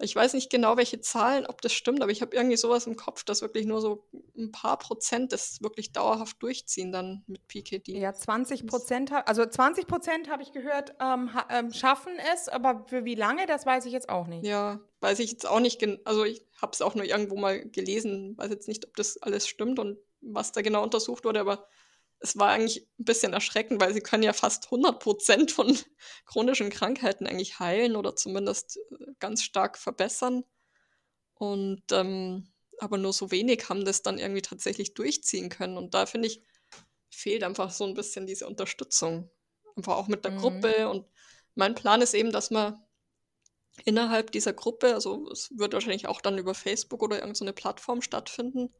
[0.00, 2.96] Ich weiß nicht genau, welche Zahlen, ob das stimmt, aber ich habe irgendwie sowas im
[2.96, 7.98] Kopf, dass wirklich nur so ein paar Prozent das wirklich dauerhaft durchziehen dann mit PKD.
[7.98, 13.04] Ja, 20 Prozent, also 20 Prozent habe ich gehört, ähm, ähm, schaffen es, aber für
[13.04, 14.44] wie lange, das weiß ich jetzt auch nicht.
[14.44, 18.36] Ja, weiß ich jetzt auch nicht, also ich habe es auch nur irgendwo mal gelesen,
[18.36, 21.68] weiß jetzt nicht, ob das alles stimmt und was da genau untersucht wurde, aber
[22.24, 25.78] es war eigentlich ein bisschen erschreckend, weil sie können ja fast 100 Prozent von
[26.24, 30.42] chronischen Krankheiten eigentlich heilen oder zumindest äh, ganz stark verbessern.
[31.34, 35.76] Und ähm, aber nur so wenig haben das dann irgendwie tatsächlich durchziehen können.
[35.76, 36.42] Und da finde ich,
[37.10, 39.30] fehlt einfach so ein bisschen diese Unterstützung.
[39.76, 40.38] Einfach auch mit der mhm.
[40.38, 40.88] Gruppe.
[40.88, 41.06] Und
[41.54, 42.82] mein Plan ist eben, dass man
[43.84, 48.00] innerhalb dieser Gruppe, also es wird wahrscheinlich auch dann über Facebook oder irgendeine so Plattform
[48.00, 48.72] stattfinden,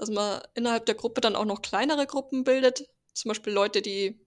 [0.00, 2.88] dass man innerhalb der Gruppe dann auch noch kleinere Gruppen bildet.
[3.12, 4.18] Zum Beispiel Leute, die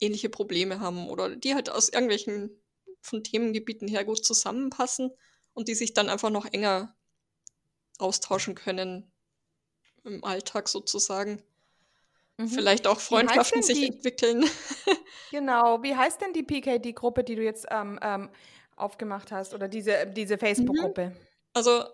[0.00, 2.58] ähnliche Probleme haben oder die halt aus irgendwelchen
[3.02, 5.10] von Themengebieten her gut zusammenpassen
[5.52, 6.96] und die sich dann einfach noch enger
[7.98, 9.12] austauschen können
[10.04, 11.42] im Alltag sozusagen.
[12.38, 12.48] Mhm.
[12.48, 14.46] Vielleicht auch Freundschaften sich die, entwickeln.
[15.30, 18.30] genau, wie heißt denn die PKD-Gruppe, die du jetzt ähm, ähm,
[18.74, 20.40] aufgemacht hast oder diese, diese mhm.
[20.40, 21.14] Facebook-Gruppe?
[21.52, 21.84] Also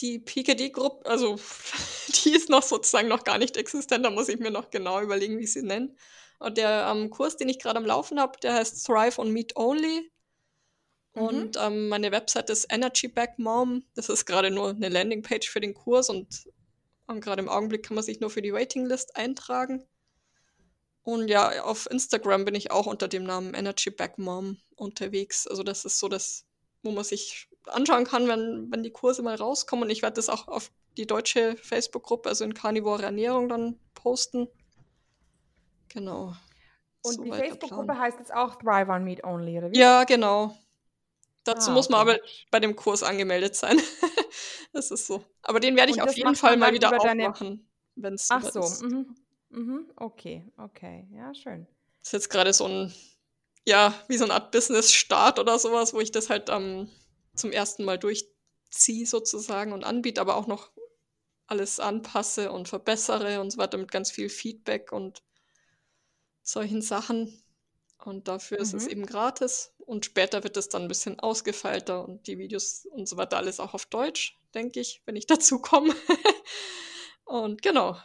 [0.00, 1.36] die PKD-Gruppe, also
[2.24, 5.38] die ist noch sozusagen noch gar nicht existent, da muss ich mir noch genau überlegen,
[5.38, 5.94] wie ich sie nenne.
[6.38, 9.56] Und der ähm, Kurs, den ich gerade am Laufen habe, der heißt Thrive on Meat
[9.56, 10.10] Only.
[11.14, 11.22] Mhm.
[11.22, 13.84] Und ähm, meine Website ist Energy Back Mom.
[13.94, 16.46] Das ist gerade nur eine Landingpage für den Kurs und
[17.08, 19.86] ähm, gerade im Augenblick kann man sich nur für die Waitinglist eintragen.
[21.02, 25.46] Und ja, auf Instagram bin ich auch unter dem Namen Energy Back Mom unterwegs.
[25.46, 26.44] Also das ist so das,
[26.82, 29.84] wo man sich anschauen kann, wenn, wenn die Kurse mal rauskommen.
[29.84, 34.48] Und ich werde das auch auf die deutsche Facebook-Gruppe, also in Carnivore Ernährung, dann posten.
[35.88, 36.34] Genau.
[37.02, 39.78] Und so die Facebook-Gruppe heißt jetzt auch Thrive on Meat Only, oder wie?
[39.78, 40.56] Ja, genau.
[41.44, 42.18] Dazu ah, muss man aber
[42.50, 43.80] bei dem Kurs angemeldet sein.
[44.72, 45.24] das ist so.
[45.42, 48.60] Aber den werde ich auf jeden Fall mal wieder aufmachen, wenn es Ach so.
[48.84, 49.16] Mhm.
[49.50, 49.90] Mhm.
[49.94, 51.06] Okay, okay.
[51.12, 51.68] Ja, schön.
[52.00, 52.92] Das ist jetzt gerade so ein
[53.66, 56.88] ja, wie so eine Art Business-Start oder sowas, wo ich das halt ähm,
[57.36, 60.70] zum ersten Mal durchziehe sozusagen und anbiete, aber auch noch
[61.46, 65.22] alles anpasse und verbessere und so weiter mit ganz viel Feedback und
[66.42, 67.42] solchen Sachen.
[68.04, 68.62] Und dafür mhm.
[68.62, 68.90] ist es mhm.
[68.90, 69.74] eben gratis.
[69.78, 73.60] Und später wird es dann ein bisschen ausgefeilter und die Videos und so weiter alles
[73.60, 75.94] auch auf Deutsch, denke ich, wenn ich dazu komme.
[77.24, 77.96] und genau.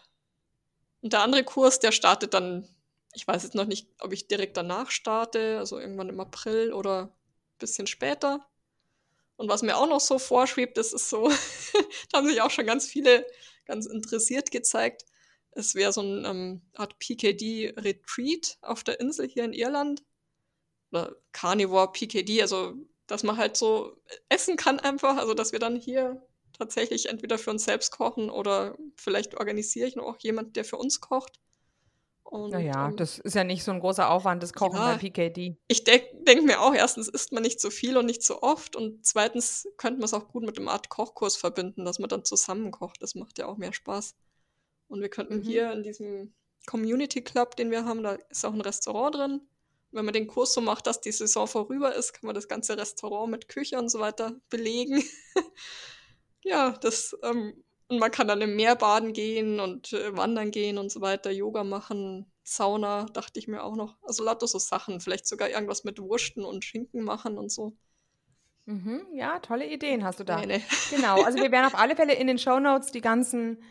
[1.01, 2.67] Und der andere Kurs, der startet dann,
[3.13, 7.03] ich weiß jetzt noch nicht, ob ich direkt danach starte, also irgendwann im April oder
[7.05, 8.47] ein bisschen später.
[9.41, 11.27] Und was mir auch noch so vorschwebt, das ist so,
[12.12, 13.25] da haben sich auch schon ganz viele
[13.65, 15.04] ganz interessiert gezeigt.
[15.49, 20.04] Es wäre so eine ähm, Art PKD-Retreat auf der Insel hier in Irland.
[20.91, 22.75] Oder Carnivore PKD, also
[23.08, 23.97] dass man halt so
[24.30, 25.17] essen kann einfach.
[25.17, 26.21] Also dass wir dann hier
[26.54, 30.77] tatsächlich entweder für uns selbst kochen oder vielleicht organisiere ich noch auch jemand, der für
[30.77, 31.39] uns kocht.
[32.31, 34.97] Und, naja, ähm, das ist ja nicht so ein großer Aufwand, das Kochen ja, bei
[34.97, 35.57] PKD.
[35.67, 38.77] Ich denke denk mir auch, erstens isst man nicht so viel und nicht so oft
[38.77, 42.23] und zweitens könnte man es auch gut mit einem Art Kochkurs verbinden, dass man dann
[42.23, 43.03] zusammen kocht.
[43.03, 44.15] Das macht ja auch mehr Spaß.
[44.87, 45.41] Und wir könnten mhm.
[45.41, 46.33] hier in diesem
[46.67, 49.41] Community Club, den wir haben, da ist auch ein Restaurant drin.
[49.91, 52.77] Wenn man den Kurs so macht, dass die Saison vorüber ist, kann man das ganze
[52.77, 55.03] Restaurant mit Küche und so weiter belegen.
[56.43, 57.61] ja, das ähm,
[57.91, 61.30] und man kann dann im Meer baden gehen und äh, wandern gehen und so weiter,
[61.30, 63.97] Yoga machen, Sauna, dachte ich mir auch noch.
[64.04, 67.73] Also lauter so Sachen, vielleicht sogar irgendwas mit Wursten und Schinken machen und so.
[68.65, 70.38] Mhm, ja, tolle Ideen hast du da.
[70.38, 70.62] Meine.
[70.89, 73.62] Genau, also wir werden auf alle Fälle in den Show Notes die ganzen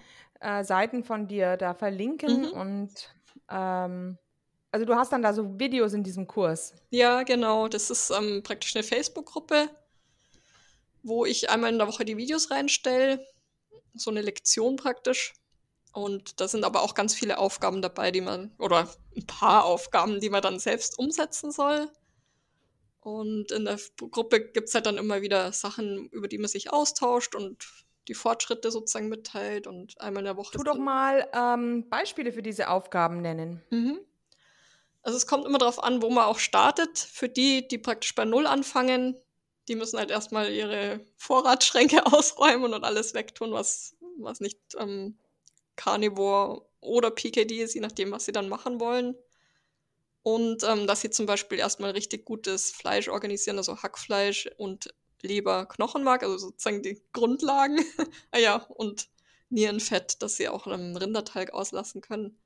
[0.41, 2.51] äh, Seiten von dir da verlinken mhm.
[2.51, 3.15] und
[3.51, 4.19] ähm,
[4.71, 6.75] also du hast dann da so Videos in diesem Kurs.
[6.91, 7.69] Ja, genau.
[7.69, 9.71] Das ist ähm, praktisch eine Facebook-Gruppe,
[11.03, 13.25] wo ich einmal in der Woche die Videos reinstelle
[13.95, 15.35] so eine Lektion praktisch.
[15.93, 20.21] Und da sind aber auch ganz viele Aufgaben dabei, die man, oder ein paar Aufgaben,
[20.21, 21.91] die man dann selbst umsetzen soll.
[23.01, 23.79] Und in der
[24.11, 27.67] Gruppe gibt es halt dann immer wieder Sachen, über die man sich austauscht und
[28.09, 30.57] die Fortschritte sozusagen mitteilt und einmal in der Woche.
[30.57, 33.63] Tu doch mal ähm, Beispiele für diese Aufgaben nennen.
[33.71, 34.01] Mhm.
[35.03, 36.99] Also es kommt immer darauf an, wo man auch startet.
[36.99, 39.17] Für die, die praktisch bei Null anfangen,
[39.71, 45.17] die müssen halt erstmal ihre Vorratsschränke ausräumen und alles wegtun, was, was nicht ähm,
[45.77, 49.15] Carnivore oder PKD ist, je nachdem, was sie dann machen wollen.
[50.23, 55.67] Und ähm, dass sie zum Beispiel erstmal richtig gutes Fleisch organisieren, also Hackfleisch und Leber,
[55.67, 57.79] Knochenmark, also sozusagen die Grundlagen.
[58.33, 59.09] ah ja, und
[59.51, 62.37] Nierenfett, dass sie auch einen Rinderteig auslassen können.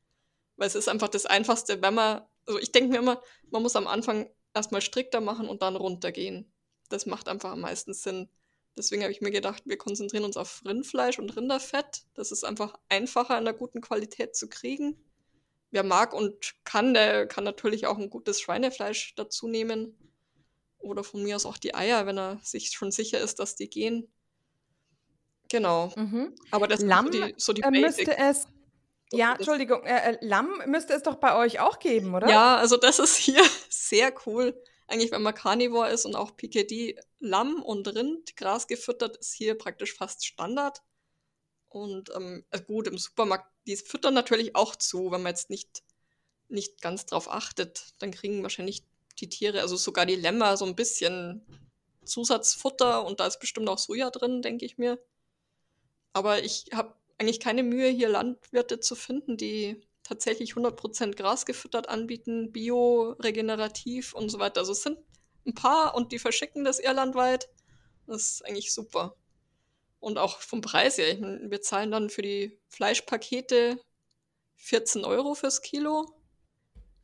[0.57, 3.77] Weil es ist einfach das Einfachste, wenn man, also ich denke mir immer, man muss
[3.77, 6.54] am Anfang erstmal strikter machen und dann runtergehen
[6.89, 8.29] das macht einfach am meisten Sinn.
[8.77, 12.03] Deswegen habe ich mir gedacht, wir konzentrieren uns auf Rindfleisch und Rinderfett.
[12.15, 14.97] Das ist einfach einfacher in einer guten Qualität zu kriegen.
[15.71, 19.97] Wer mag und kann, der kann natürlich auch ein gutes Schweinefleisch dazu nehmen.
[20.79, 23.71] Oder von mir aus auch die Eier, wenn er sich schon sicher ist, dass die
[23.71, 24.13] gehen.
[25.51, 25.93] Genau.
[25.97, 26.35] Mhm.
[26.51, 28.47] Aber das Lamm ist so die, so die äh, müsste es.
[29.13, 32.29] Ja, Entschuldigung, äh, äh, Lamm müsste es doch bei euch auch geben, oder?
[32.29, 37.01] Ja, also das ist hier sehr cool eigentlich, wenn man Carnivore ist und auch PKD,
[37.19, 40.83] Lamm und Rind, Gras gefüttert, ist hier praktisch fast Standard.
[41.69, 45.83] Und ähm, also gut, im Supermarkt, die füttern natürlich auch zu, wenn man jetzt nicht,
[46.49, 47.95] nicht ganz drauf achtet.
[47.99, 48.85] Dann kriegen wahrscheinlich
[49.19, 51.45] die Tiere, also sogar die Lämmer, so ein bisschen
[52.05, 55.03] Zusatzfutter und da ist bestimmt auch Soja drin, denke ich mir.
[56.13, 61.89] Aber ich habe eigentlich keine Mühe, hier Landwirte zu finden, die tatsächlich 100% Gras gefüttert
[61.89, 64.61] anbieten, bio, regenerativ und so weiter.
[64.61, 64.99] Also es sind
[65.47, 67.49] ein paar und die verschicken das irlandweit.
[68.07, 69.17] Das ist eigentlich super.
[69.99, 71.11] Und auch vom Preis her.
[71.11, 73.81] Ich meine, wir zahlen dann für die Fleischpakete
[74.57, 76.07] 14 Euro fürs Kilo.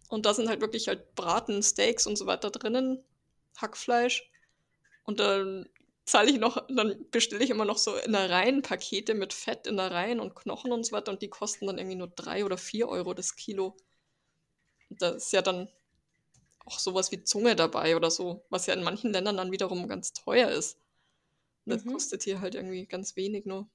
[0.08, 3.02] Und da sind halt wirklich halt Braten, Steaks und so weiter drinnen.
[3.56, 4.30] Hackfleisch.
[5.04, 5.68] Und dann
[6.10, 10.72] zahle ich noch, dann bestelle ich immer noch so Innereien-Pakete mit Fett, Innereien und Knochen
[10.72, 13.76] und so weiter und die kosten dann irgendwie nur drei oder vier Euro das Kilo.
[14.88, 15.68] da ist ja dann
[16.64, 20.12] auch sowas wie Zunge dabei oder so, was ja in manchen Ländern dann wiederum ganz
[20.12, 20.78] teuer ist.
[21.64, 21.92] Und das mhm.
[21.92, 23.68] kostet hier halt irgendwie ganz wenig nur.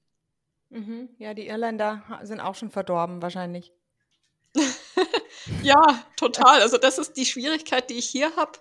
[0.68, 1.08] Mhm.
[1.18, 3.72] Ja, die Irländer sind auch schon verdorben wahrscheinlich.
[5.62, 6.60] ja, total.
[6.60, 8.58] Also das ist die Schwierigkeit, die ich hier habe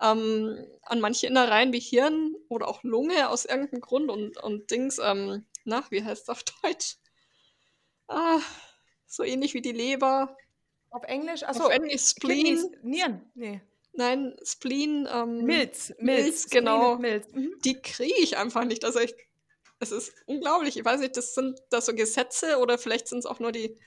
[0.00, 4.98] ähm, an manche Innereien wie Hirn oder auch Lunge aus irgendeinem Grund und, und Dings,
[5.02, 6.96] ähm, na, wie heißt es auf Deutsch?
[8.08, 8.40] Ah,
[9.06, 10.36] so ähnlich wie die Leber.
[10.90, 11.42] Auf Englisch?
[11.42, 12.56] Achso, auf Englisch Spleen.
[12.56, 13.30] Kidneys, Nieren?
[13.34, 13.60] Nee.
[13.92, 15.08] Nein, Spleen.
[15.12, 15.92] Ähm, Milz.
[15.98, 16.96] Milz, Milz genau.
[16.96, 17.28] Milz.
[17.32, 17.54] Mhm.
[17.64, 18.84] Die kriege ich einfach nicht.
[18.84, 19.14] Also ich,
[19.78, 20.76] es ist unglaublich.
[20.76, 23.78] Ich weiß nicht, das sind da so Gesetze oder vielleicht sind es auch nur die,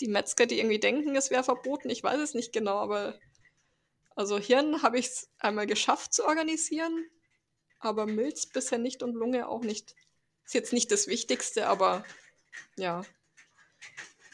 [0.00, 1.90] die Metzger, die irgendwie denken, es wäre verboten.
[1.90, 3.18] Ich weiß es nicht genau, aber
[4.16, 7.06] Also Hirn habe ich es einmal geschafft zu organisieren,
[7.78, 9.94] aber Milz bisher nicht und Lunge auch nicht.
[10.44, 12.04] Ist jetzt nicht das Wichtigste, aber
[12.76, 13.02] ja.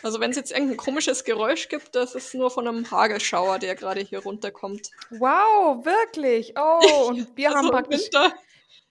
[0.02, 3.74] Also wenn es jetzt irgendein komisches Geräusch gibt, das ist nur von einem Hagelschauer, der
[3.74, 4.90] gerade hier runterkommt.
[5.10, 6.54] Wow, wirklich.
[6.56, 8.04] Oh, und wir also haben praktisch.
[8.04, 8.34] Winter,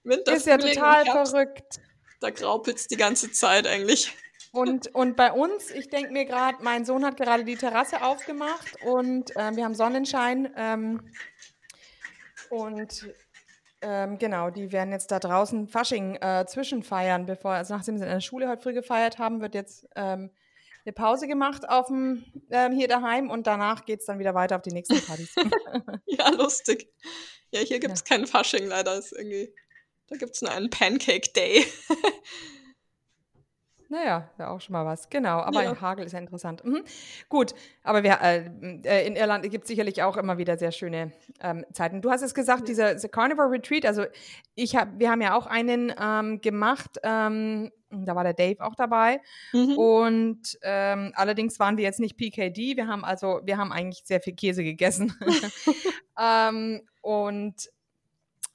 [0.04, 1.80] Winter ist ja total verrückt.
[2.20, 4.14] Da graupelt es die ganze Zeit eigentlich.
[4.56, 8.82] Und, und bei uns, ich denke mir gerade, mein Sohn hat gerade die Terrasse aufgemacht
[8.82, 10.50] und äh, wir haben Sonnenschein.
[10.56, 11.12] Ähm,
[12.48, 13.06] und
[13.82, 18.10] ähm, genau, die werden jetzt da draußen Fasching äh, zwischenfeiern, bevor, also nachdem sie in
[18.10, 20.30] der Schule heute früh gefeiert haben, wird jetzt ähm,
[20.86, 24.56] eine Pause gemacht auf dem, ähm, hier daheim und danach geht es dann wieder weiter
[24.56, 25.34] auf die nächsten Partys.
[26.06, 26.88] Ja, lustig.
[27.50, 28.96] Ja, hier gibt es keinen Fasching leider.
[28.96, 29.52] Ist irgendwie,
[30.06, 31.66] da gibt es nur einen Pancake Day.
[33.88, 35.08] Naja, ja auch schon mal was.
[35.10, 35.80] Genau, aber Ja.
[35.80, 36.64] Hagel ist ja interessant.
[36.64, 36.82] Mhm.
[37.28, 38.50] Gut, aber wir, äh,
[38.84, 42.02] äh, in Irland gibt es sicherlich auch immer wieder sehr schöne ähm, Zeiten.
[42.02, 44.04] Du hast es gesagt, dieser, dieser Carnivore Retreat, also
[44.54, 48.74] ich hab, wir haben ja auch einen ähm, gemacht, ähm, da war der Dave auch
[48.74, 49.20] dabei.
[49.52, 49.78] Mhm.
[49.78, 54.20] Und ähm, allerdings waren wir jetzt nicht PKD, wir haben also, wir haben eigentlich sehr
[54.20, 55.14] viel Käse gegessen.
[56.20, 57.68] ähm, und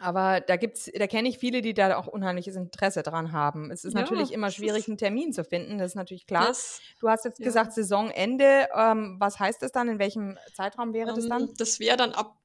[0.02, 3.70] aber da gibt's, da kenne ich viele, die da auch unheimliches Interesse dran haben.
[3.70, 6.48] Es ist Ja, natürlich immer schwierig, einen Termin zu finden, das ist natürlich klar.
[6.48, 7.46] Das, du hast jetzt ja.
[7.46, 8.68] gesagt Saisonende.
[8.76, 9.88] Ähm, was heißt das dann?
[9.90, 11.44] In welchem Zeitraum wäre das dann?
[11.44, 12.38] ähm, das wäre dann ab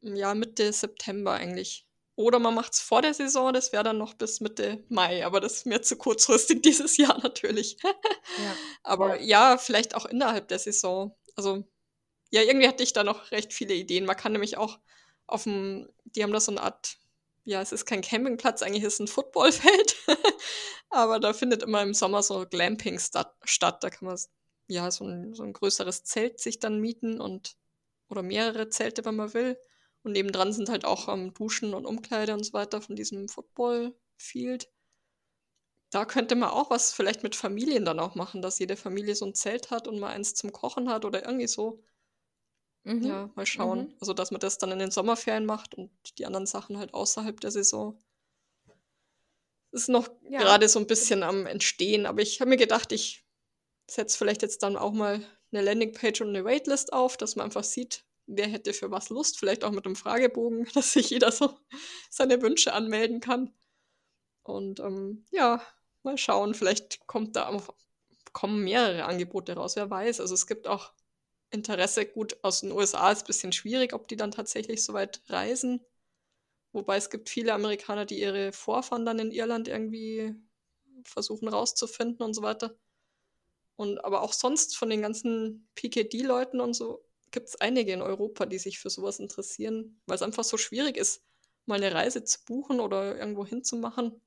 [0.00, 1.86] ja, Mitte September eigentlich.
[2.14, 5.38] Oder man macht es vor der Saison, das wäre dann noch bis Mitte Mai, aber
[5.38, 7.76] das ist mir zu kurzfristig dieses Jahr natürlich.
[7.82, 7.92] Ja.
[8.82, 9.58] Aber ja.
[9.58, 11.14] vielleicht auch innerhalb der Saison.
[11.34, 11.64] Also,
[12.30, 14.06] ja, irgendwie hatte ich da noch recht viele Ideen.
[14.06, 14.78] Man kann nämlich auch
[15.26, 16.98] auf dem, die haben da so eine Art,
[17.44, 19.96] ja, es ist kein Campingplatz, eigentlich ist es ein Footballfeld.
[20.90, 23.34] Aber da findet immer im Sommer so Glamping statt.
[23.44, 23.82] statt.
[23.84, 24.18] Da kann man
[24.68, 27.56] ja so ein, so ein größeres Zelt sich dann mieten und
[28.08, 29.58] oder mehrere Zelte, wenn man will.
[30.02, 34.68] Und nebendran sind halt auch ähm, Duschen und Umkleide und so weiter von diesem Football-Field
[35.90, 39.24] da könnte man auch was vielleicht mit Familien dann auch machen, dass jede Familie so
[39.26, 41.82] ein Zelt hat und mal eins zum Kochen hat oder irgendwie so.
[42.86, 43.02] Mhm.
[43.04, 43.80] Ja, mal schauen.
[43.88, 43.94] Mhm.
[44.00, 47.38] Also, dass man das dann in den Sommerferien macht und die anderen Sachen halt außerhalb
[47.40, 47.98] der Saison.
[49.72, 50.38] Ist noch Ja.
[50.40, 53.24] gerade so ein bisschen am Entstehen, aber ich habe mir gedacht, ich
[53.90, 57.64] setze vielleicht jetzt dann auch mal eine Landingpage und eine Waitlist auf, dass man einfach
[57.64, 61.58] sieht, wer hätte für was Lust, vielleicht auch mit einem Fragebogen, dass sich jeder so
[62.10, 63.52] seine Wünsche anmelden kann.
[64.44, 65.62] Und ähm, ja,
[66.04, 67.74] mal schauen, vielleicht kommt da auch,
[68.32, 70.20] kommen mehrere Angebote raus, wer weiß.
[70.20, 70.92] Also es gibt auch
[71.50, 75.22] Interesse, gut, aus den USA ist ein bisschen schwierig, ob die dann tatsächlich so weit
[75.28, 75.84] reisen.
[76.72, 80.34] Wobei es gibt viele Amerikaner, die ihre Vorfahren dann in Irland irgendwie
[81.04, 82.76] versuchen rauszufinden und so weiter.
[83.76, 88.46] Und aber auch sonst von den ganzen PKD-Leuten und so gibt es einige in Europa,
[88.46, 91.22] die sich für sowas interessieren, weil es einfach so schwierig ist,
[91.66, 94.20] mal eine Reise zu buchen oder irgendwo hinzumachen.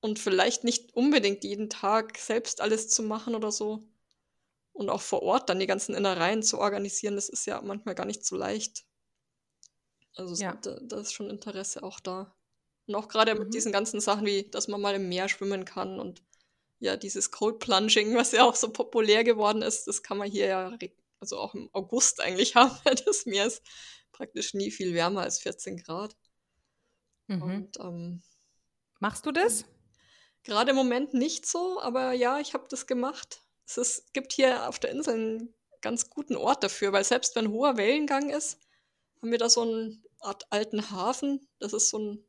[0.00, 3.88] Und vielleicht nicht unbedingt jeden Tag selbst alles zu machen oder so.
[4.74, 8.06] Und auch vor Ort dann die ganzen Innereien zu organisieren, das ist ja manchmal gar
[8.06, 8.84] nicht so leicht.
[10.16, 10.54] Also Ja.
[10.54, 12.34] da, da ist schon Interesse auch da.
[12.86, 13.40] Und auch gerade Mhm.
[13.40, 16.22] mit diesen ganzen Sachen wie, dass man mal im Meer schwimmen kann und
[16.80, 20.46] ja, dieses Cold Plunging, was ja auch so populär geworden ist, das kann man hier
[20.48, 20.78] ja,
[21.20, 23.62] also auch im August eigentlich haben, weil das Meer ist
[24.12, 26.16] praktisch nie viel wärmer als 14 Grad.
[27.28, 27.42] Mhm.
[27.42, 28.22] Und ähm,
[29.00, 29.64] Machst du das?
[30.44, 33.43] Gerade im Moment nicht so, aber ja, ich habe das gemacht.
[33.66, 37.50] Es ist, gibt hier auf der Insel einen ganz guten Ort dafür, weil selbst wenn
[37.50, 38.58] hoher Wellengang ist,
[39.20, 41.46] haben wir da so eine Art alten Hafen.
[41.58, 42.24] Das ist so, ein,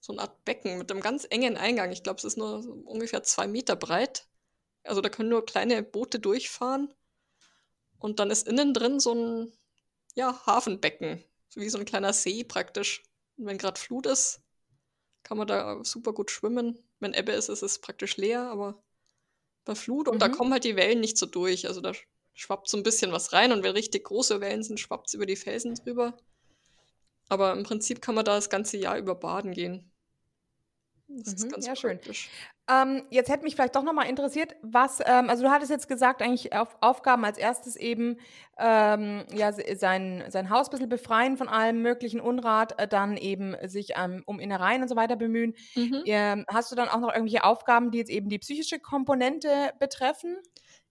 [0.00, 1.90] so eine Art Becken mit einem ganz engen Eingang.
[1.90, 4.26] Ich glaube, es ist nur so ungefähr zwei Meter breit.
[4.84, 6.92] Also da können nur kleine Boote durchfahren.
[7.98, 9.52] Und dann ist innen drin so ein
[10.14, 13.02] ja, Hafenbecken, wie so ein kleiner See praktisch.
[13.36, 14.40] Und wenn gerade Flut ist,
[15.22, 16.78] kann man da super gut schwimmen.
[17.00, 18.82] Wenn Ebbe ist, ist es praktisch leer, aber
[19.68, 20.32] bei Flut und da Mhm.
[20.32, 21.68] kommen halt die Wellen nicht so durch.
[21.68, 21.92] Also da
[22.34, 25.26] schwappt so ein bisschen was rein und wenn richtig große Wellen sind, schwappt es über
[25.26, 26.18] die Felsen drüber.
[27.28, 29.92] Aber im Prinzip kann man da das ganze Jahr über baden gehen.
[31.24, 32.00] Das ist Mhm, ganz ja, schön.
[32.70, 36.20] Ähm, jetzt hätte mich vielleicht doch nochmal interessiert, was, ähm, also du hattest jetzt gesagt,
[36.20, 38.18] eigentlich auf, Aufgaben als erstes eben
[38.58, 43.16] ähm, ja, se- sein, sein Haus ein bisschen befreien von allem möglichen Unrat, äh, dann
[43.16, 45.54] eben sich ähm, um Innereien und so weiter bemühen.
[45.76, 46.04] Mhm.
[46.50, 50.38] Hast du dann auch noch irgendwelche Aufgaben, die jetzt eben die psychische Komponente betreffen?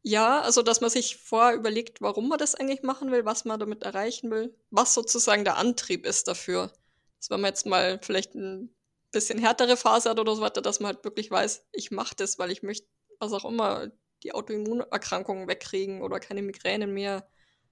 [0.03, 3.59] Ja, also dass man sich vorher überlegt, warum man das eigentlich machen will, was man
[3.59, 6.71] damit erreichen will, was sozusagen der Antrieb ist dafür.
[7.19, 8.73] Dass wenn man jetzt mal vielleicht ein
[9.17, 12.37] bisschen härtere Phase hat oder so weiter, dass man halt wirklich weiß, ich mache das,
[12.37, 12.87] weil ich möchte,
[13.19, 13.87] was auch immer,
[14.23, 17.27] die Autoimmunerkrankungen wegkriegen oder keine Migräne mehr,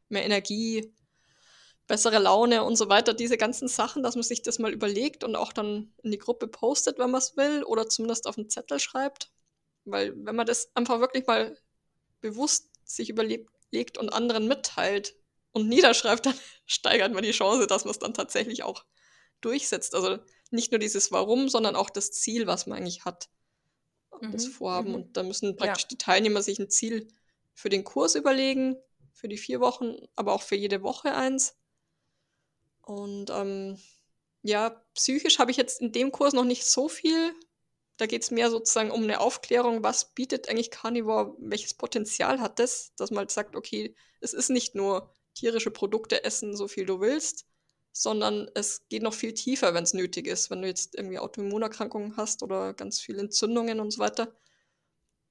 [0.10, 0.94] mehr Energie,
[1.88, 5.36] bessere Laune und so weiter, diese ganzen Sachen, dass man sich das mal überlegt und
[5.36, 8.80] auch dann in die Gruppe postet, wenn man es will, oder zumindest auf einen Zettel
[8.80, 9.32] schreibt.
[9.86, 11.58] Weil wenn man das einfach wirklich mal
[12.22, 15.16] bewusst sich überlegt und anderen mitteilt
[15.52, 16.36] und niederschreibt, dann
[16.66, 18.84] steigert man die Chance, dass man es dann tatsächlich auch
[19.42, 19.94] durchsetzt.
[19.94, 20.18] Also
[20.52, 23.30] nicht nur dieses Warum, sondern auch das Ziel, was man eigentlich hat,
[24.22, 24.32] mhm.
[24.32, 24.90] das Vorhaben.
[24.90, 24.96] Mhm.
[24.96, 25.90] Und da müssen praktisch ja.
[25.90, 27.08] die Teilnehmer sich ein Ziel
[27.54, 28.78] für den Kurs überlegen,
[29.14, 31.58] für die vier Wochen, aber auch für jede Woche eins.
[32.82, 33.80] Und ähm,
[34.42, 37.34] ja, psychisch habe ich jetzt in dem Kurs noch nicht so viel.
[37.98, 42.60] Da geht es mehr sozusagen um eine Aufklärung, was bietet eigentlich Carnivore, welches Potenzial hat
[42.60, 46.86] das, dass man halt sagt, okay, es ist nicht nur tierische Produkte essen, so viel
[46.86, 47.48] du willst,
[47.98, 50.50] sondern es geht noch viel tiefer, wenn es nötig ist.
[50.50, 54.36] Wenn du jetzt irgendwie Autoimmunerkrankungen hast oder ganz viele Entzündungen und so weiter,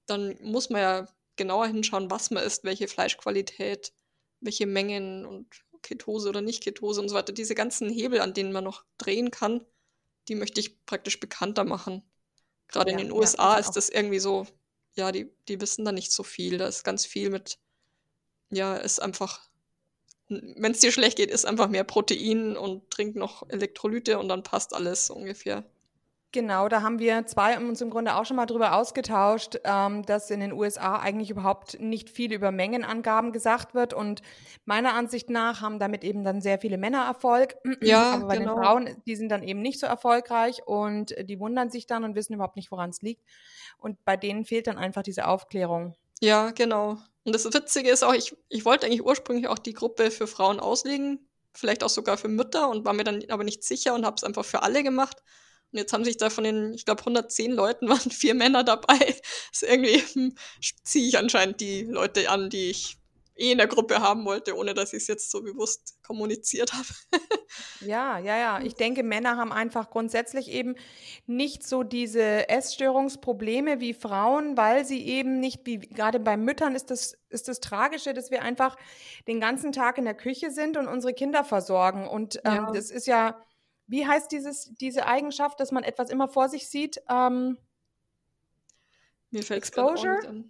[0.06, 3.92] dann muss man ja genauer hinschauen, was man isst, welche Fleischqualität,
[4.40, 5.46] welche Mengen und
[5.82, 7.34] Ketose oder nicht Ketose und so weiter.
[7.34, 9.66] Diese ganzen Hebel, an denen man noch drehen kann,
[10.28, 12.02] die möchte ich praktisch bekannter machen.
[12.68, 14.46] Gerade ja, in den USA ja, ist das irgendwie so,
[14.94, 16.56] ja, die, die wissen da nicht so viel.
[16.56, 17.58] Da ist ganz viel mit,
[18.48, 19.50] ja, ist einfach
[20.28, 24.42] wenn es dir schlecht geht, isst einfach mehr Protein und trink noch Elektrolyte und dann
[24.42, 25.64] passt alles ungefähr.
[26.34, 30.32] Genau, da haben wir zwei uns im Grunde auch schon mal drüber ausgetauscht, ähm, dass
[30.32, 33.94] in den USA eigentlich überhaupt nicht viel über Mengenangaben gesagt wird.
[33.94, 34.20] Und
[34.64, 37.54] meiner Ansicht nach haben damit eben dann sehr viele Männer Erfolg.
[37.80, 38.56] Ja, Aber bei genau.
[38.56, 42.16] den Frauen, die sind dann eben nicht so erfolgreich und die wundern sich dann und
[42.16, 43.22] wissen überhaupt nicht, woran es liegt.
[43.78, 45.94] Und bei denen fehlt dann einfach diese Aufklärung.
[46.24, 46.98] Ja, genau.
[47.24, 50.58] Und das Witzige ist auch, ich, ich wollte eigentlich ursprünglich auch die Gruppe für Frauen
[50.58, 54.16] auslegen, vielleicht auch sogar für Mütter und war mir dann aber nicht sicher und habe
[54.16, 55.22] es einfach für alle gemacht.
[55.70, 58.96] Und jetzt haben sich da von den, ich glaube, 110 Leuten waren vier Männer dabei.
[58.98, 60.34] Das ist irgendwie hm,
[60.82, 62.96] ziehe ich anscheinend die Leute an, die ich
[63.37, 66.89] eh in der Gruppe haben wollte, ohne dass ich es jetzt so bewusst kommuniziert habe.
[67.80, 68.61] ja, ja, ja.
[68.61, 70.76] Ich denke, Männer haben einfach grundsätzlich eben
[71.26, 76.91] nicht so diese Essstörungsprobleme wie Frauen, weil sie eben nicht, wie gerade bei Müttern ist
[76.91, 78.76] das, ist das Tragische, dass wir einfach
[79.26, 82.07] den ganzen Tag in der Küche sind und unsere Kinder versorgen.
[82.07, 82.72] Und ähm, ja.
[82.72, 83.41] das ist ja,
[83.87, 87.03] wie heißt dieses, diese Eigenschaft, dass man etwas immer vor sich sieht?
[87.11, 87.59] Ähm,
[89.30, 90.45] Mir fällt Exposure.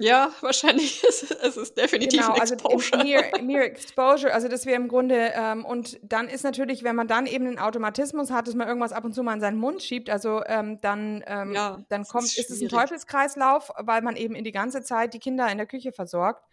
[0.00, 2.56] Ja, wahrscheinlich ist es ist definitiv genau, also
[3.02, 7.06] Mere, mere Exposure, also dass wir im Grunde, ähm, und dann ist natürlich, wenn man
[7.06, 9.82] dann eben einen Automatismus hat, dass man irgendwas ab und zu mal in seinen Mund
[9.82, 14.16] schiebt, also ähm, dann, ähm, ja, dann kommt, ist, ist es ein Teufelskreislauf, weil man
[14.16, 16.44] eben in die ganze Zeit die Kinder in der Küche versorgt.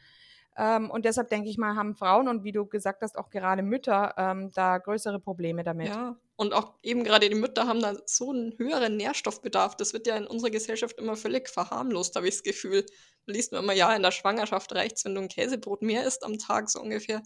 [0.61, 3.63] Ähm, und deshalb denke ich mal, haben Frauen und wie du gesagt hast, auch gerade
[3.63, 5.87] Mütter ähm, da größere Probleme damit.
[5.87, 9.75] Ja, und auch eben gerade die Mütter haben da so einen höheren Nährstoffbedarf.
[9.75, 12.85] Das wird ja in unserer Gesellschaft immer völlig verharmlost, habe ich das Gefühl.
[13.25, 16.05] Da liest man immer, ja, in der Schwangerschaft reicht es, wenn du ein Käsebrot mehr
[16.05, 17.23] isst am Tag, so ungefähr.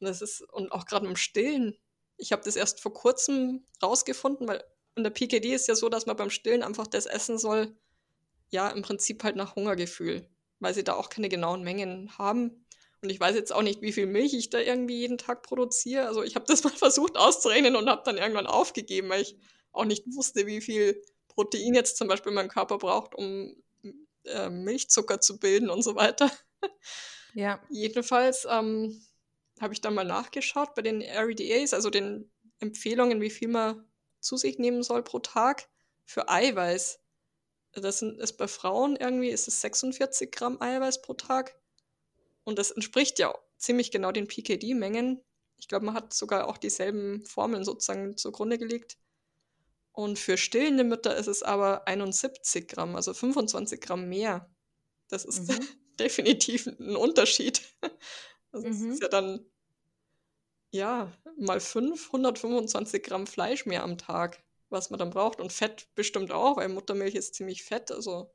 [0.00, 1.78] Und das ist, und auch gerade im Stillen.
[2.16, 4.64] Ich habe das erst vor kurzem rausgefunden, weil
[4.96, 7.76] in der PKD ist ja so, dass man beim Stillen einfach das essen soll,
[8.50, 10.28] ja, im Prinzip halt nach Hungergefühl
[10.62, 12.64] weil sie da auch keine genauen Mengen haben.
[13.02, 16.06] Und ich weiß jetzt auch nicht, wie viel Milch ich da irgendwie jeden Tag produziere.
[16.06, 19.36] Also ich habe das mal versucht auszurechnen und habe dann irgendwann aufgegeben, weil ich
[19.72, 23.56] auch nicht wusste, wie viel Protein jetzt zum Beispiel mein Körper braucht, um
[24.24, 26.30] äh, Milchzucker zu bilden und so weiter.
[27.34, 27.62] Ja.
[27.70, 29.02] Jedenfalls ähm,
[29.58, 33.88] habe ich dann mal nachgeschaut bei den REDAs, also den Empfehlungen, wie viel man
[34.20, 35.66] zu sich nehmen soll pro Tag
[36.04, 37.01] für Eiweiß
[37.80, 41.58] das ist bei Frauen irgendwie, ist es 46 Gramm Eiweiß pro Tag.
[42.44, 45.20] Und das entspricht ja ziemlich genau den PKD-Mengen.
[45.58, 48.98] Ich glaube, man hat sogar auch dieselben Formeln sozusagen zugrunde gelegt.
[49.92, 54.50] Und für stillende Mütter ist es aber 71 Gramm, also 25 Gramm mehr.
[55.08, 55.66] Das ist mhm.
[56.00, 57.62] definitiv ein Unterschied.
[58.50, 58.92] Das mhm.
[58.92, 59.46] ist ja dann,
[60.70, 64.42] ja, mal 5, 125 Gramm Fleisch mehr am Tag
[64.72, 65.40] was man dann braucht.
[65.40, 67.92] Und Fett bestimmt auch, weil Muttermilch ist ziemlich fett.
[67.92, 68.30] Also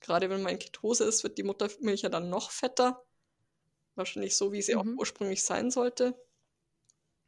[0.00, 3.04] gerade wenn man in Ketose ist, wird die Muttermilch ja dann noch fetter.
[3.94, 4.80] Wahrscheinlich so, wie sie mhm.
[4.80, 6.18] auch ursprünglich sein sollte.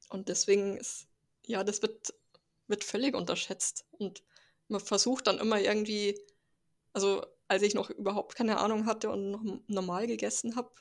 [0.08, 1.06] Und deswegen ist,
[1.46, 2.14] ja, das wird,
[2.66, 3.84] wird völlig unterschätzt.
[3.92, 4.22] Und
[4.68, 6.18] man versucht dann immer irgendwie,
[6.92, 10.72] also als ich noch überhaupt keine Ahnung hatte und noch normal gegessen habe,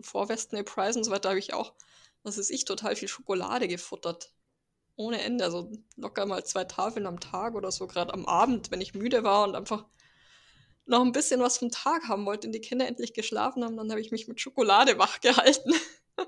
[0.00, 1.74] vor Weston Price und so weiter, habe ich auch,
[2.22, 4.32] was ist ich, total viel Schokolade gefuttert
[4.96, 5.44] ohne Ende.
[5.44, 9.24] Also locker mal zwei Tafeln am Tag oder so, gerade am Abend, wenn ich müde
[9.24, 9.84] war und einfach
[10.86, 13.90] noch ein bisschen was vom Tag haben wollte und die Kinder endlich geschlafen haben, dann
[13.90, 15.72] habe ich mich mit Schokolade wach gehalten.
[16.16, 16.26] das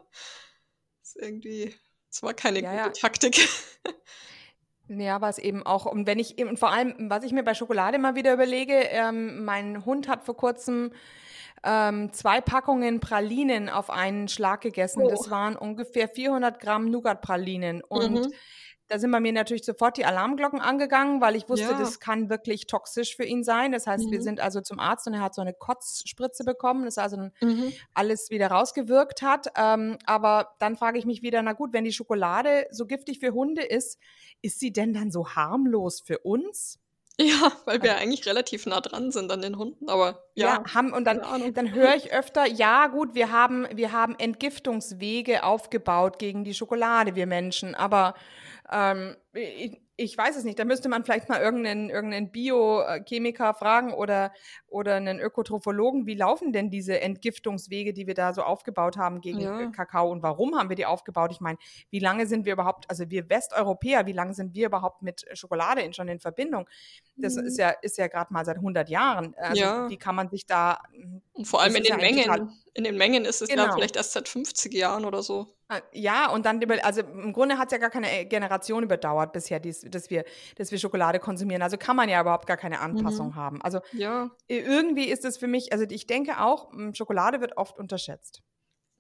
[1.03, 1.75] ist irgendwie,
[2.11, 2.89] das war keine ja, gute ja.
[2.91, 3.49] Taktik.
[4.89, 7.99] Ja, was eben auch, und wenn ich, und vor allem, was ich mir bei Schokolade
[7.99, 10.93] mal wieder überlege, ähm, mein Hund hat vor kurzem
[11.65, 15.03] ähm, zwei Packungen Pralinen auf einen Schlag gegessen.
[15.05, 15.09] Oh.
[15.09, 17.83] Das waren ungefähr 400 Gramm Nougat-Pralinen.
[17.83, 18.33] Und Mhm.
[18.89, 21.79] da sind bei mir natürlich sofort die Alarmglocken angegangen, weil ich wusste, Ja.
[21.79, 23.73] das kann wirklich toxisch für ihn sein.
[23.73, 24.23] Das heißt, wir Mhm.
[24.23, 27.73] sind also zum Arzt und er hat so eine Kotzspritze bekommen, das also Mhm.
[27.95, 29.49] alles wieder rausgewirkt hat.
[29.57, 33.33] Ähm, aber dann frage ich mich wieder, na gut, wenn die Schokolade so giftig für
[33.33, 33.99] Hunde ist,
[34.43, 36.79] ist sie denn dann so harmlos für uns?
[37.21, 41.07] Ja, weil wir eigentlich relativ nah dran sind an den Hunden, aber ja, haben und
[41.07, 41.23] dann,
[41.55, 47.15] dann höre ich öfter, ja gut, wir haben, wir haben Entgiftungswege aufgebaut gegen die Schokolade,
[47.15, 48.15] wir Menschen, aber
[48.71, 50.59] ähm, ich, ich weiß es nicht.
[50.59, 54.33] Da müsste man vielleicht mal irgendeinen, irgendeinen Biochemiker fragen oder,
[54.69, 59.41] oder einen Ökotrophologen, wie laufen denn diese Entgiftungswege, die wir da so aufgebaut haben gegen
[59.41, 59.61] Ja.
[59.61, 61.33] äh, Kakao und warum haben wir die aufgebaut?
[61.33, 61.59] Ich meine,
[61.91, 65.81] wie lange sind wir überhaupt, also wir Westeuropäer, wie lange sind wir überhaupt mit Schokolade
[65.81, 66.69] in, schon in Verbindung?
[67.17, 69.35] Das ist ja, ist ja gerade mal seit 100 Jahren.
[69.39, 69.89] Also Ja.
[69.89, 70.79] wie kann man sich da
[71.33, 72.51] Und vor allem in den ja Mengen.
[72.77, 73.75] In den Mengen ist es ja Genau.
[73.75, 75.57] vielleicht erst seit 50 Jahren oder so.
[75.69, 79.33] Ah, Ja, und dann, also im Grunde hat es ja gar keine äh, Generation überdauert
[79.33, 80.25] bisher, dies, dass, wir,
[80.57, 81.63] dass wir Schokolade konsumieren.
[81.63, 83.63] Also kann man ja überhaupt gar keine Anpassung haben.
[83.63, 87.79] Also Ja, irgendwie ist es für mich, also ich denke auch, m, Schokolade wird oft
[87.79, 88.43] unterschätzt.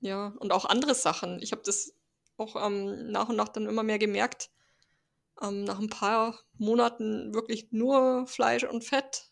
[0.00, 0.32] ja.
[0.38, 1.40] Und auch andere Sachen.
[1.42, 1.92] Ich habe das
[2.38, 4.50] auch ähm, nach und nach dann immer mehr gemerkt.
[5.42, 9.30] Ähm, nach ein paar Monaten wirklich nur Fleisch und Fett.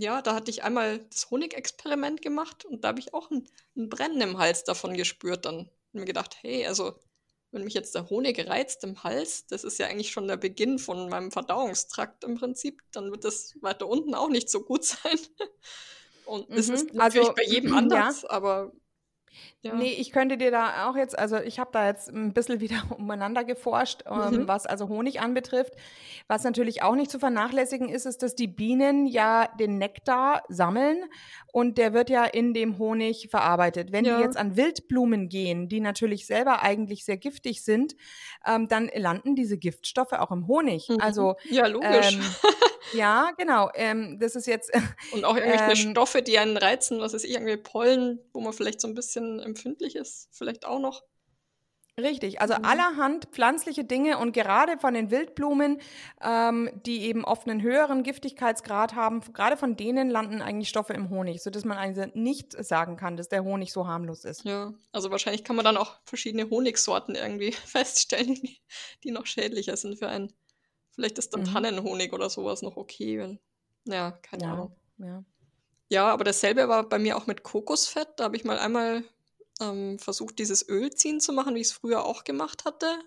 [0.00, 3.46] Ja, da hatte ich einmal das Honigexperiment gemacht und da habe ich auch ein,
[3.76, 5.58] ein Brennen im Hals davon gespürt dann.
[5.92, 6.94] Und mir gedacht, hey, also
[7.50, 10.78] wenn mich jetzt der Honig reizt im Hals, das ist ja eigentlich schon der Beginn
[10.78, 15.18] von meinem Verdauungstrakt im Prinzip, dann wird das weiter unten auch nicht so gut sein.
[16.24, 18.14] Und es Mhm, ist natürlich also, bei jedem ja.
[18.14, 18.72] anders, aber
[19.62, 19.74] ja.
[19.74, 22.82] Nee, ich könnte dir da auch jetzt, also ich habe da jetzt ein bisschen wieder
[22.96, 24.48] umeinander geforscht, ähm, Mhm.
[24.48, 25.74] was also Honig anbetrifft.
[26.28, 31.04] Was natürlich auch nicht zu vernachlässigen ist, ist, dass die Bienen ja den Nektar sammeln
[31.52, 33.92] und der wird ja in dem Honig verarbeitet.
[33.92, 34.16] Wenn Ja.
[34.16, 37.96] die jetzt an Wildblumen gehen, die natürlich selber eigentlich sehr giftig sind,
[38.46, 40.88] ähm, dann landen diese Giftstoffe auch im Honig.
[40.88, 41.00] Mhm.
[41.00, 42.14] Also ja, logisch.
[42.14, 42.20] ähm,
[42.94, 43.70] ja, genau.
[43.74, 44.70] Ähm, das ist jetzt
[45.12, 48.80] Und auch irgendwelche ähm, Stoffe, die einen reizen, was ich, irgendwie Pollen, wo man vielleicht
[48.80, 51.02] so ein bisschen empfindlich ist, vielleicht auch noch.
[51.98, 52.62] Richtig, also Mhm.
[52.62, 55.80] allerhand pflanzliche Dinge und gerade von den Wildblumen,
[56.22, 61.10] ähm, die eben oft einen höheren Giftigkeitsgrad haben, gerade von denen landen eigentlich Stoffe im
[61.10, 64.44] Honig, sodass man eigentlich nicht sagen kann, dass der Honig so harmlos ist.
[64.44, 68.40] Ja, also wahrscheinlich kann man dann auch verschiedene Honigsorten irgendwie feststellen,
[69.04, 70.32] die, noch schädlicher sind für einen.
[70.92, 71.44] Vielleicht ist dann Mhm.
[71.44, 73.40] Tannenhonig oder sowas noch okay, weil,
[73.86, 74.76] ja, keine Ja, Ahnung.
[74.98, 75.24] ja.
[75.90, 78.08] Ja, aber dasselbe war bei mir auch mit Kokosfett.
[78.16, 79.04] Da habe ich mal einmal
[79.60, 82.98] ähm, versucht, dieses Öl ziehen zu machen, wie ich es früher auch gemacht hatte.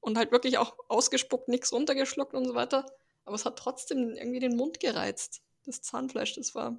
[0.00, 2.86] Und halt wirklich auch ausgespuckt, nichts runtergeschluckt und so weiter.
[3.24, 5.42] Aber es hat trotzdem irgendwie den Mund gereizt.
[5.64, 6.76] Das Zahnfleisch, das war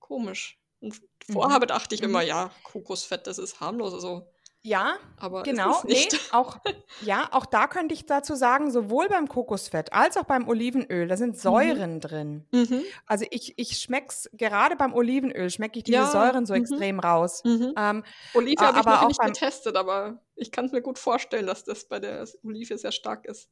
[0.00, 0.58] komisch.
[0.80, 1.00] Und
[1.30, 1.66] vorher Mhm.
[1.66, 2.08] dachte ich Mhm.
[2.08, 3.94] immer, ja, Kokosfett, das ist harmlos.
[3.94, 4.26] Also,
[4.62, 5.70] Ja, aber genau.
[5.70, 6.58] ist es Nee, auch,
[7.00, 11.16] ja, auch da könnte ich dazu sagen, sowohl beim Kokosfett als auch beim Olivenöl, da
[11.16, 12.44] sind Säuren drin.
[12.52, 12.82] Mhm.
[13.06, 16.60] Also ich, ich schmeck's, gerade beim Olivenöl schmecke ich diese Ja, Säuren so mhm.
[16.60, 17.42] extrem raus.
[17.44, 17.72] Mhm.
[17.76, 18.04] Ähm,
[18.34, 20.98] Olive habe ich aber noch auch nicht beim- getestet, aber ich kann es mir gut
[20.98, 23.48] vorstellen, dass das bei der Olive sehr stark ist.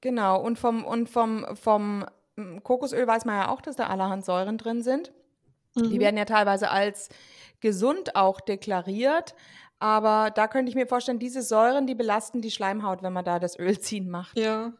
[0.00, 2.06] Genau, und vom, und vom, vom
[2.36, 5.12] mm, Kokosöl weiß man ja auch, dass da allerhand Säuren drin sind.
[5.76, 6.00] Die Mhm.
[6.00, 7.08] werden ja teilweise als
[7.60, 9.34] gesund auch deklariert.
[9.82, 13.40] Aber da könnte ich mir vorstellen, diese Säuren, die belasten die Schleimhaut, wenn man da
[13.40, 14.38] das Öl ziehen macht.
[14.38, 14.74] Ja.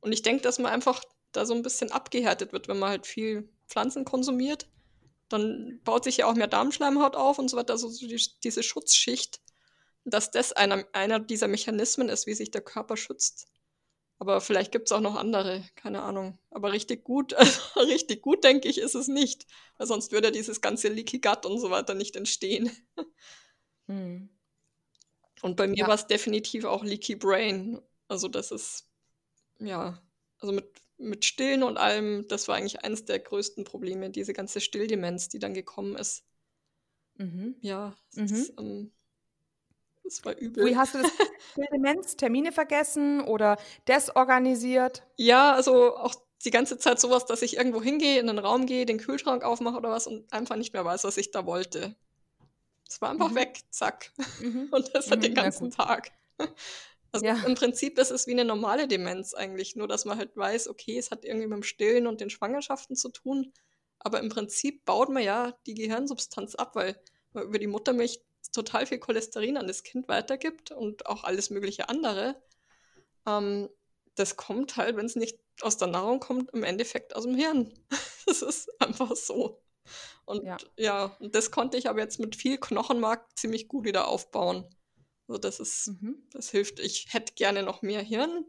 [0.00, 1.02] Und ich denke, dass man einfach
[1.32, 4.68] da so ein bisschen abgehärtet wird, wenn man halt viel Pflanzen konsumiert.
[5.28, 8.62] Dann baut sich ja auch mehr Darmschleimhaut auf und so weiter, also so die, diese
[8.62, 9.40] Schutzschicht,
[10.04, 13.48] dass das einer, einer dieser Mechanismen ist, wie sich der Körper schützt.
[14.20, 16.38] Aber vielleicht gibt es auch noch andere, keine Ahnung.
[16.52, 19.48] Aber richtig gut, also richtig gut, denke ich, ist es nicht.
[19.78, 22.70] Weil sonst würde dieses ganze Leaky Gut und so weiter nicht entstehen.
[23.86, 24.30] Hm.
[25.42, 25.86] Und bei mir Ja.
[25.86, 27.80] war es definitiv auch Leaky Brain.
[28.08, 28.88] Also das ist,
[29.60, 30.02] ja,
[30.40, 30.66] also mit,
[30.98, 35.40] mit Stillen und allem, das war eigentlich eines der größten Probleme, diese ganze Stilldemenz, die
[35.40, 36.24] dann gekommen ist.
[37.18, 37.54] Mhm.
[37.60, 38.32] Ja, es Mhm.
[38.32, 38.92] ist, ähm,
[40.02, 40.66] das war übel.
[40.66, 41.08] Wie hast du das
[41.56, 43.56] Demenz, Termine vergessen oder
[43.88, 45.02] desorganisiert?
[45.16, 46.14] Ja, also auch
[46.44, 49.76] die ganze Zeit sowas, dass ich irgendwo hingehe, in den Raum gehe, den Kühlschrank aufmache
[49.76, 51.96] oder was und einfach nicht mehr weiß, was ich da wollte.
[52.88, 53.34] Es war einfach Mhm.
[53.34, 54.12] weg, zack.
[54.40, 54.68] Mhm.
[54.72, 55.70] Und das hat Mhm, den ganzen.
[55.70, 56.12] Tag.
[57.12, 57.36] Also Ja.
[57.46, 60.98] im Prinzip ist es wie eine normale Demenz eigentlich, nur dass man halt weiß, okay,
[60.98, 63.52] es hat irgendwie mit dem Stillen und den Schwangerschaften zu tun.
[64.00, 67.00] Aber im Prinzip baut man ja die Gehirnsubstanz ab, weil
[67.32, 68.20] man über die Muttermilch
[68.52, 72.42] total viel Cholesterin an das Kind weitergibt und auch alles mögliche andere.
[73.26, 73.68] Ähm,
[74.16, 77.72] das kommt halt, wenn es nicht aus der Nahrung kommt, im Endeffekt aus dem Hirn.
[78.26, 79.60] Das ist einfach so.
[80.24, 80.56] Und ja.
[80.76, 84.68] ja, das konnte ich aber jetzt mit viel Knochenmark ziemlich gut wieder aufbauen.
[85.28, 86.26] Also das ist, mhm.
[86.32, 86.80] das hilft.
[86.80, 88.44] Ich hätte gerne noch mehr Hirn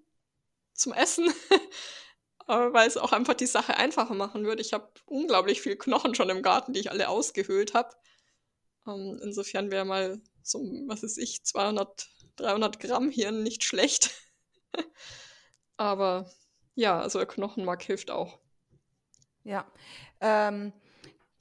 [0.74, 1.26] zum Essen,
[2.48, 4.62] weil es auch einfach die Sache einfacher machen würde.
[4.62, 7.96] Ich habe unglaublich viel Knochen schon im Garten, die ich alle ausgehöhlt habe.
[8.88, 14.12] Ähm, insofern wäre mal so, was ist ich, 200, 300 Gramm Hirn nicht schlecht.
[15.78, 16.30] Aber
[16.76, 18.40] ja, also Knochenmark hilft auch.
[19.44, 19.72] Ja.
[20.20, 20.74] Ähm,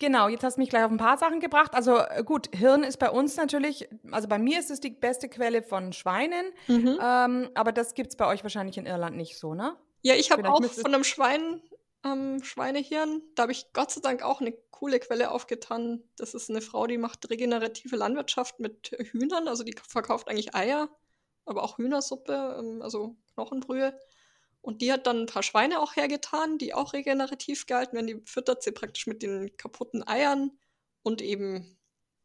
[0.04, 1.72] Genau, jetzt hast du mich gleich auf ein paar Sachen gebracht.
[1.72, 5.30] Also äh, gut, Hirn ist bei uns natürlich, also bei mir ist es die beste
[5.30, 6.98] Quelle von Schweinen, mhm.
[7.02, 9.78] ähm, aber das gibt es bei euch wahrscheinlich in Irland nicht so, ne?
[10.02, 11.62] Ja, ich habe auch von einem Schwein,
[12.04, 16.02] ähm, Schweinehirn, da habe ich Gott sei Dank auch eine coole Quelle aufgetan.
[16.18, 20.90] Das ist eine Frau, die macht regenerative Landwirtschaft mit Hühnern, also die verkauft eigentlich Eier,
[21.46, 23.98] aber auch Hühnersuppe, ähm, also Knochenbrühe.
[24.64, 28.06] Und die hat dann ein paar Schweine auch hergetan, die auch regenerativ gehalten werden.
[28.06, 30.58] Die füttert sie praktisch mit den kaputten Eiern
[31.02, 31.76] und eben,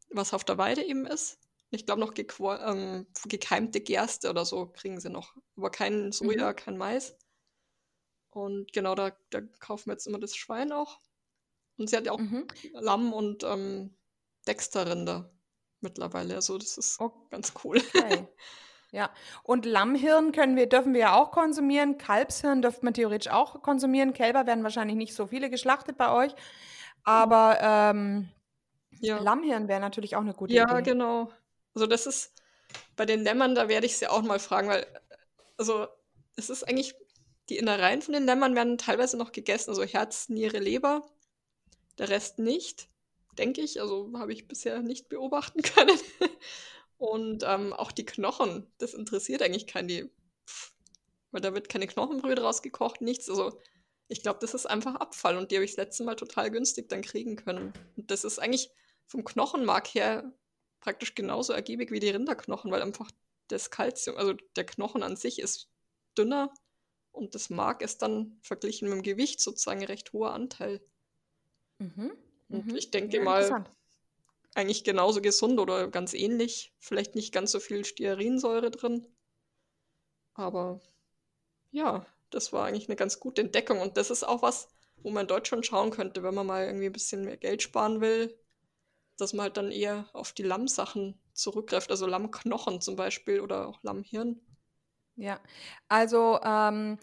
[0.08, 1.38] was auf der Weide eben ist.
[1.68, 5.36] Ich glaube noch ähm, gekeimte Gerste oder so kriegen sie noch.
[5.54, 6.56] Aber kein Soja, mhm.
[6.56, 7.14] kein Mais.
[8.30, 10.98] Und genau, da, da kaufen wir jetzt immer das Schwein auch.
[11.76, 12.46] Und sie hat ja auch mhm.
[12.72, 13.94] Lamm und ähm,
[14.46, 15.30] Dexterrinder
[15.82, 16.36] mittlerweile.
[16.36, 17.12] Also das ist oh.
[17.28, 17.82] ganz cool.
[18.92, 19.10] Ja,
[19.44, 21.96] und Lammhirn können wir, dürfen wir ja auch konsumieren.
[21.96, 24.12] Kalbshirn dürfte man theoretisch auch konsumieren.
[24.12, 26.34] Kälber werden wahrscheinlich nicht so viele geschlachtet bei euch.
[27.04, 28.28] Aber ähm,
[28.98, 29.18] ja.
[29.18, 30.72] Lammhirn wäre natürlich auch eine gute ja, Idee.
[30.72, 31.30] Ja, genau.
[31.74, 32.32] Also das ist
[32.96, 34.86] bei den Lämmern, da werde ich sie auch mal fragen, weil
[35.56, 35.86] also
[36.36, 36.94] es ist eigentlich,
[37.48, 41.02] die Innereien von den Lämmern werden teilweise noch gegessen, also Herz, Niere, Leber,
[41.98, 42.88] der Rest nicht,
[43.38, 43.80] denke ich.
[43.80, 45.98] Also habe ich bisher nicht beobachten können.
[47.00, 50.10] Und ähm, auch die Knochen, das interessiert eigentlich keinen, die,
[51.30, 53.30] weil da wird keine Knochenbrühe draus gekocht, nichts.
[53.30, 53.58] Also
[54.08, 56.90] ich glaube, das ist einfach Abfall und die habe ich das letzte Mal total günstig
[56.90, 57.72] dann kriegen können.
[57.96, 58.68] Und das ist eigentlich
[59.06, 60.30] vom Knochenmark her
[60.80, 63.10] praktisch genauso ergiebig wie die Rinderknochen, weil einfach
[63.48, 65.70] das Kalzium, also der Knochen an sich ist
[66.18, 66.52] dünner
[67.12, 70.82] und das Mark ist dann verglichen mit dem Gewicht sozusagen ein recht hoher Anteil.
[71.78, 72.12] Mhm.
[72.50, 72.76] Und mhm.
[72.76, 73.64] ich denke ja, mal,
[74.54, 76.72] eigentlich genauso gesund oder ganz ähnlich.
[76.78, 79.06] Vielleicht nicht ganz so viel Stearinsäure drin.
[80.34, 80.80] Aber
[81.70, 83.80] ja, das war eigentlich eine ganz gute Entdeckung.
[83.80, 84.68] Und das ist auch was,
[85.02, 88.00] wo man in Deutschland schauen könnte, wenn man mal irgendwie ein bisschen mehr Geld sparen
[88.00, 88.36] will,
[89.16, 93.82] dass man halt dann eher auf die Lammsachen zurückgreift, also Lammknochen zum Beispiel oder auch
[93.82, 94.40] Lammhirn.
[95.16, 95.40] Ja,
[95.88, 96.98] also ähm,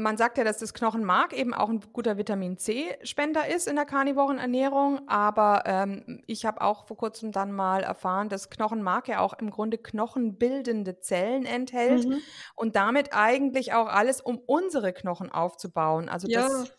[0.00, 3.84] man sagt ja, dass das Knochenmark eben auch ein guter Vitamin C-Spender ist in der
[3.84, 9.20] karnivoren Ernährung, aber ähm, ich habe auch vor kurzem dann mal erfahren, dass Knochenmark ja
[9.20, 12.20] auch im Grunde knochenbildende Zellen enthält mhm.
[12.56, 16.08] und damit eigentlich auch alles, um unsere Knochen aufzubauen.
[16.08, 16.72] Also ja, das,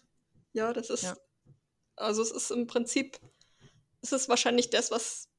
[0.53, 1.15] ja, das ist, ja.
[1.95, 3.19] also es ist im Prinzip,
[4.01, 5.29] es ist wahrscheinlich das, was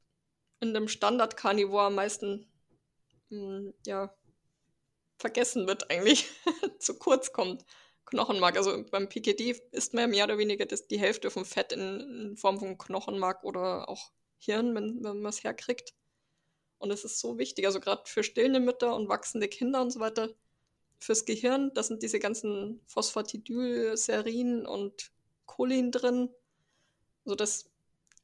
[0.61, 2.47] in dem Standard-Karnivor am meisten,
[3.31, 4.15] mh, hm, ja,
[5.23, 6.29] vergessen wird eigentlich,
[6.79, 7.65] zu kurz kommt.
[8.05, 12.01] Knochenmark, also beim PKD isst man mehr oder weniger das, die Hälfte vom Fett in,
[12.01, 15.95] in Form von Knochenmark oder auch Hirn, wenn, wenn man es herkriegt.
[16.79, 20.01] Und es ist so wichtig, also gerade für stillende Mütter und wachsende Kinder und so
[20.01, 20.35] weiter,
[20.99, 25.11] fürs Gehirn, da sind diese ganzen Phosphatidylserien und
[25.47, 26.31] Cholin drin.
[27.25, 27.72] Also das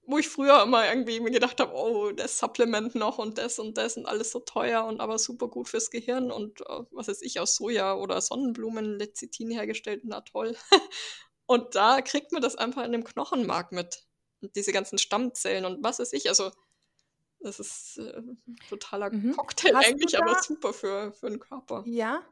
[0.09, 3.77] wo ich früher immer irgendwie mir gedacht habe, oh, das Supplement noch und das und
[3.77, 7.21] das und alles so teuer und aber super gut fürs Gehirn und uh, was weiß
[7.21, 10.57] ich, aus Soja oder Sonnenblumen Lecithin hergestellt, na toll.
[11.47, 14.07] und da kriegt man das einfach in dem Knochenmark mit.
[14.41, 16.53] Und diese ganzen Stammzellen und was weiß ich, also
[17.41, 18.23] das ist äh,
[18.71, 19.37] totaler mhm.
[19.37, 21.85] Cocktail Hast eigentlich, aber super für, für den Körper.
[21.87, 22.23] Ja,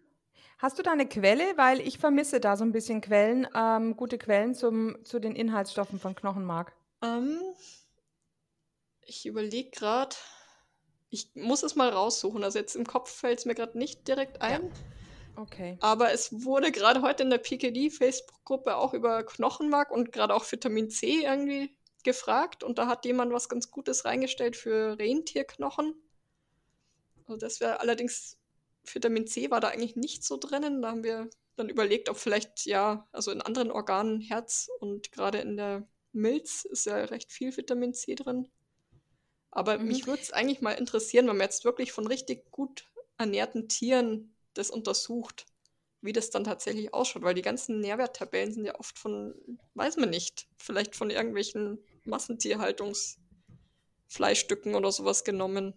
[0.58, 1.44] Hast du da eine Quelle?
[1.56, 5.98] Weil ich vermisse da so ein bisschen Quellen, ähm, gute Quellen zum, zu den Inhaltsstoffen
[5.98, 6.74] von Knochenmark.
[7.02, 7.40] Ähm,
[9.02, 10.16] ich überlege gerade.
[11.10, 12.42] Ich muss es mal raussuchen.
[12.42, 14.64] Also jetzt im Kopf fällt es mir gerade nicht direkt ein.
[14.64, 15.42] Ja.
[15.42, 15.76] Okay.
[15.80, 20.90] Aber es wurde gerade heute in der PKD-Facebook-Gruppe auch über Knochenmark und gerade auch Vitamin
[20.90, 22.64] C irgendwie gefragt.
[22.64, 25.94] Und da hat jemand was ganz Gutes reingestellt für Rentierknochen.
[27.26, 28.38] Also das wäre allerdings,
[28.84, 30.80] Vitamin C war da eigentlich nicht so drinnen.
[30.80, 35.38] Da haben wir dann überlegt, ob vielleicht, ja, also in anderen Organen, Herz und gerade
[35.38, 35.86] in der
[36.16, 38.48] Milz ist ja recht viel Vitamin C drin.
[39.50, 39.86] Aber mhm.
[39.86, 42.84] mich würde es eigentlich mal interessieren, wenn man jetzt wirklich von richtig gut
[43.18, 45.46] ernährten Tieren das untersucht,
[46.00, 47.22] wie das dann tatsächlich ausschaut.
[47.22, 49.34] Weil die ganzen Nährwerttabellen sind ja oft von,
[49.74, 55.74] weiß man nicht, vielleicht von irgendwelchen Massentierhaltungsfleischstücken oder sowas genommen.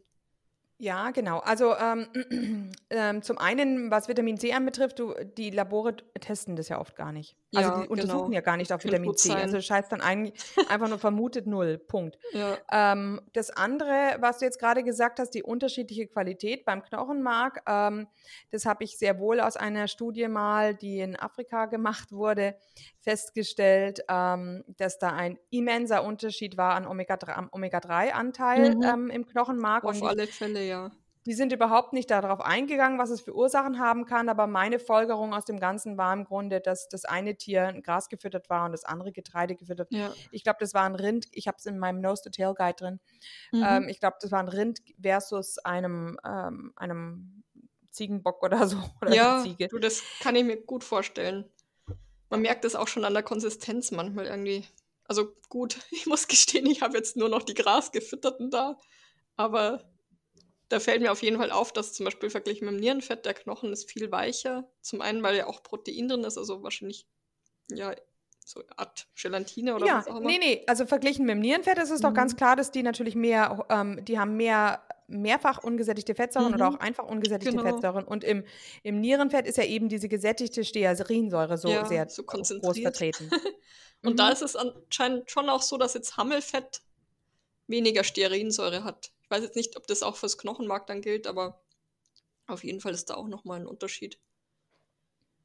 [0.81, 1.39] Ja, genau.
[1.39, 6.79] Also ähm, ähm, zum einen, was Vitamin C anbetrifft, du, die Labore testen das ja
[6.79, 7.35] oft gar nicht.
[7.55, 8.35] Also Ja, die untersuchen genau.
[8.35, 9.29] ja gar nicht auf Könnte Vitamin C.
[9.29, 9.37] sein.
[9.37, 10.33] Also das heißt dann eigentlich
[10.69, 11.77] einfach nur vermutet null.
[11.79, 12.17] Punkt.
[12.31, 12.57] Ja.
[12.71, 18.07] Ähm, das andere, was du jetzt gerade gesagt hast, die unterschiedliche Qualität beim Knochenmark, ähm,
[18.51, 22.55] das habe ich sehr wohl aus einer Studie mal, die in Afrika gemacht wurde,
[23.01, 28.83] festgestellt, ähm, dass da ein immenser Unterschied war an Omega-3, am Omega-3-Anteil Mhm.
[28.83, 29.83] ähm, im Knochenmark.
[29.85, 30.91] Auf alle Fälle, ja.
[31.25, 35.33] Die sind überhaupt nicht darauf eingegangen, was es für Ursachen haben kann, aber meine Folgerung
[35.33, 38.71] aus dem Ganzen war im Grunde, dass das eine Tier ein Gras gefüttert war und
[38.71, 39.91] das andere Getreide gefüttert.
[39.91, 40.13] Ja.
[40.31, 42.99] Ich glaube, das war ein Rind, ich habe es in meinem Nose-to-Tail-Guide drin.
[43.51, 43.65] Mhm.
[43.67, 47.43] Ähm, ich glaube, das war ein Rind versus einem, ähm, einem
[47.91, 48.77] Ziegenbock oder so.
[49.01, 49.67] Oder ja, Ziege.
[49.67, 51.45] du, das kann ich mir gut vorstellen.
[52.29, 54.65] Man merkt es auch schon an der Konsistenz manchmal irgendwie.
[55.05, 58.77] Also gut, ich muss gestehen, ich habe jetzt nur noch die Grasgefütterten da,
[59.35, 59.83] aber
[60.69, 63.33] da fällt mir auf jeden Fall auf, dass zum Beispiel verglichen mit dem Nierenfett der
[63.33, 64.69] Knochen ist viel weicher.
[64.81, 67.07] Zum einen, weil ja auch Protein drin ist, also wahrscheinlich
[67.71, 67.95] ja
[68.45, 70.29] so eine Art Gelatine oder Ja, was auch immer.
[70.29, 72.37] nee, nee, also verglichen mit dem Nierenfett ist es doch ganz Mhm.
[72.37, 76.75] klar, dass die natürlich mehr, ähm, die haben mehr mehrfach ungesättigte Fettsäuren oder Mhm.
[76.75, 77.63] auch einfach ungesättigte Genau.
[77.67, 78.03] Fettsäuren.
[78.05, 78.43] Und im,
[78.83, 83.31] im Nierenfett ist ja eben diese gesättigte Stearinsäure so Ja, sehr so groß vertreten.
[84.03, 84.31] Und da Mhm.
[84.31, 86.81] ist es anscheinend schon auch so, dass jetzt Hammelfett
[87.67, 89.11] weniger Stearinsäure hat.
[89.29, 91.61] Ich weiß jetzt nicht, ob das auch fürs Knochenmark dann gilt, aber
[92.47, 94.19] auf jeden Fall ist da auch nochmal ein Unterschied.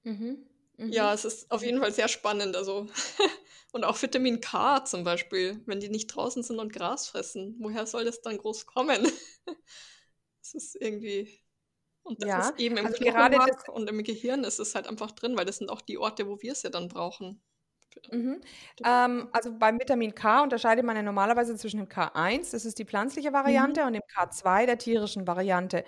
[0.05, 0.47] Mhm.
[0.79, 0.91] Mhm.
[0.91, 2.57] Ja, es ist auf jeden Fall sehr spannend.
[2.57, 2.87] Also
[3.73, 7.87] und auch Vitamin K zum Beispiel, wenn die nicht draußen sind und Gras fressen, woher
[7.87, 9.07] soll das dann groß kommen?
[10.43, 11.41] Es ist irgendwie
[12.05, 15.13] und das Ja, ist eben im also Knochenmark und im Gehirn ist es halt einfach
[15.13, 17.43] drin, weil das sind auch die Orte, wo wir es ja dann brauchen.
[18.11, 18.41] Mhm.
[18.85, 22.85] Ähm, also beim Vitamin K unterscheidet man ja normalerweise zwischen dem K1, das ist die
[22.85, 25.85] pflanzliche Variante, und dem K2, der tierischen Variante.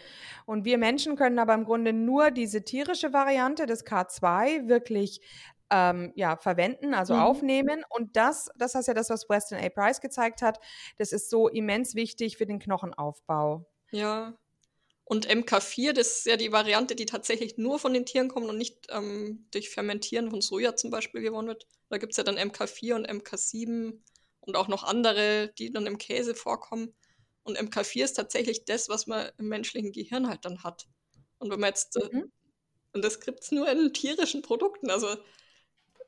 [0.47, 5.21] Und wir Menschen können aber im Grunde nur diese tierische Variante des K2 wirklich
[5.71, 7.21] ähm, ja, verwenden, also Mhm.
[7.21, 7.85] aufnehmen.
[7.91, 9.69] Und das, das ist ja das, was Weston A.
[9.69, 10.59] Price gezeigt hat,
[10.99, 13.67] das ist so immens wichtig für den Knochenaufbau.
[13.93, 14.37] Ja.
[15.09, 18.59] Und MK4, das ist ja die Variante, die tatsächlich nur von den Tieren kommt und
[18.59, 21.67] nicht ähm, durch Fermentieren von Soja zum Beispiel gewonnen wird.
[21.91, 24.03] Da gibt es ja dann MK4 und MK7
[24.41, 26.95] und auch noch andere, die dann im Käse vorkommen.
[27.45, 30.89] Und MK4 ist tatsächlich das, was man im menschlichen Gehirn halt dann hat.
[31.39, 32.33] Und wenn man jetzt, äh, Mhm.
[32.95, 34.91] und das gibt es nur in tierischen Produkten.
[34.91, 35.19] Also, ich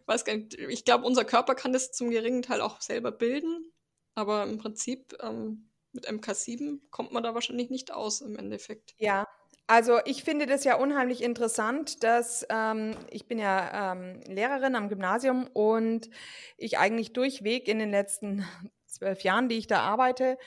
[0.06, 3.72] weiß gar nicht, ich glaube, unser Körper kann das zum geringen Teil auch selber bilden.
[4.14, 8.94] Aber im Prinzip ähm, mit MK7 kommt man da wahrscheinlich nicht aus im Endeffekt.
[8.98, 9.26] Ja,
[9.66, 14.88] also ich finde das ja unheimlich interessant, dass ähm, ich bin ja ähm, Lehrerin am
[14.88, 16.08] Gymnasium und
[16.56, 18.46] ich eigentlich durchweg in den letzten
[18.86, 20.38] zwölf Jahren, die ich da arbeite,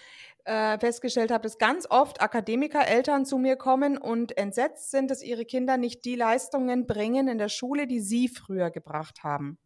[0.45, 5.45] äh, festgestellt habe, dass ganz oft Akademiker-Eltern zu mir kommen und entsetzt sind, dass ihre
[5.45, 9.59] Kinder nicht die Leistungen bringen in der Schule, die sie früher gebracht haben.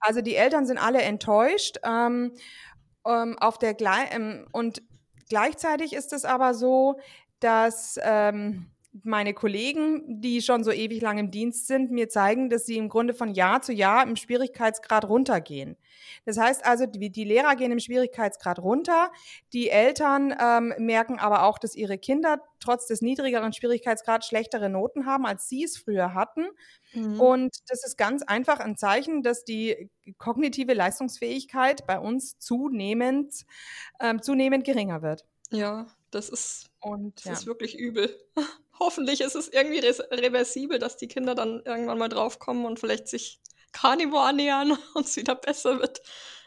[0.00, 1.78] Also die Eltern sind alle enttäuscht.
[1.84, 2.32] Ähm,
[3.06, 4.82] ähm, auf der Gle ähm, und
[5.28, 6.98] gleichzeitig ist es aber so,
[7.40, 8.70] dass ähm,
[9.04, 12.88] meine Kollegen, die schon so ewig lang im Dienst sind, mir zeigen, dass sie im
[12.88, 15.76] Grunde von Jahr zu Jahr im Schwierigkeitsgrad runtergehen.
[16.24, 19.10] Das heißt also, die, die Lehrer gehen im Schwierigkeitsgrad runter,
[19.52, 25.06] die Eltern ähm, merken aber auch, dass ihre Kinder trotz des niedrigeren Schwierigkeitsgrads schlechtere Noten
[25.06, 26.46] haben, als sie es früher hatten.
[26.92, 27.20] Mhm.
[27.20, 33.44] Und das ist ganz einfach ein Zeichen, dass die kognitive Leistungsfähigkeit bei uns zunehmend,
[34.00, 35.24] ähm, zunehmend geringer wird.
[35.50, 37.32] Ja, das ist, Und das ja.
[37.32, 38.16] ist wirklich übel.
[38.78, 43.08] Hoffentlich ist es irgendwie res- reversibel, dass die Kinder dann irgendwann mal draufkommen und vielleicht
[43.08, 43.40] sich
[43.72, 46.00] Carnivore annähern und es wieder besser wird.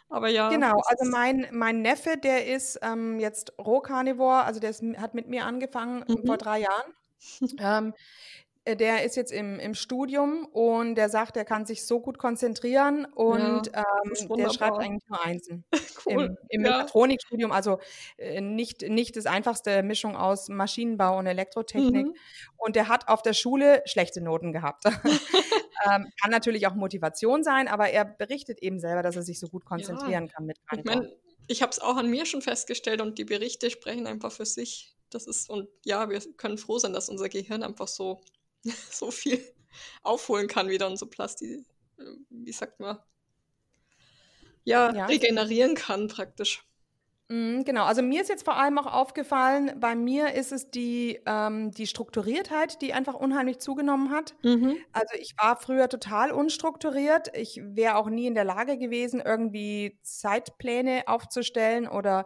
[0.09, 0.49] Aber ja.
[0.49, 5.27] Genau, also mein, mein Neffe, der ist ähm, jetzt Rohcarnivore, also der ist, hat mit
[5.27, 6.25] mir angefangen Mhm.
[6.25, 6.93] vor drei Jahren.
[7.59, 11.99] ähm, äh, der ist jetzt im, im Studium und der sagt, er kann sich so
[11.99, 15.65] gut konzentrieren und ist ähm, der schreibt eigentlich nur Einsen.
[16.05, 16.37] cool.
[16.49, 16.77] Im, im Ja.
[16.79, 17.79] Mechatronikstudium, also
[18.17, 22.07] äh, nicht, nicht das einfachste Mischung aus Maschinenbau und Elektrotechnik.
[22.07, 22.15] Mhm.
[22.57, 24.83] Und der hat auf der Schule schlechte Noten gehabt.
[25.85, 29.47] ähm, kann natürlich auch Motivation sein, aber er berichtet eben selber, dass er sich so
[29.47, 30.97] gut konzentrieren kann mit Ich Carnivore.
[30.97, 31.15] meine,
[31.47, 34.95] ich habe es auch an mir schon festgestellt und die Berichte sprechen einfach für sich.
[35.09, 38.21] Das ist, und ja, wir können froh sein, dass unser Gehirn einfach so,
[38.91, 39.43] so viel
[40.03, 41.65] aufholen kann wieder und so Plasti,
[41.97, 42.99] äh, wie sagt man,
[44.63, 45.05] ja, Ja.
[45.05, 46.63] regenerieren kann praktisch.
[47.31, 51.19] Mhm, genau, also mir ist jetzt vor allem auch aufgefallen, bei mir ist es die,
[51.27, 54.33] ähm, die Strukturiertheit, die einfach unheimlich zugenommen hat.
[54.43, 54.83] Mhm.
[54.93, 57.29] Also ich war früher total unstrukturiert.
[57.35, 62.25] Ich wäre auch nie in der Lage gewesen, irgendwie Zeitpläne aufzustellen oder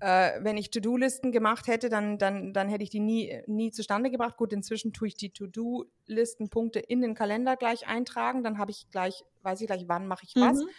[0.00, 4.10] äh, wenn ich To-Do-Listen gemacht hätte, dann, dann, dann hätte ich die nie, nie zustande
[4.10, 4.38] gebracht.
[4.38, 8.42] Gut, inzwischen tue ich die To-Do-Listenpunkte in den Kalender gleich eintragen.
[8.44, 10.64] Dann habe ich gleich, weiß ich gleich, wann mache ich was.
[10.64, 10.70] Mhm.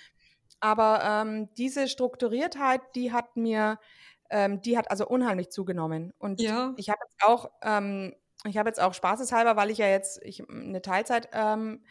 [0.63, 3.79] Aber ähm, diese Strukturiertheit, die hat mir,
[4.29, 6.13] ähm, die hat also unheimlich zugenommen.
[6.19, 6.75] Und Ja.
[6.75, 8.15] ich habe jetzt auch, ähm,
[8.45, 11.81] ich habe jetzt auch spaßeshalber, weil ich ja jetzt ich, eine Teilzeit ähm,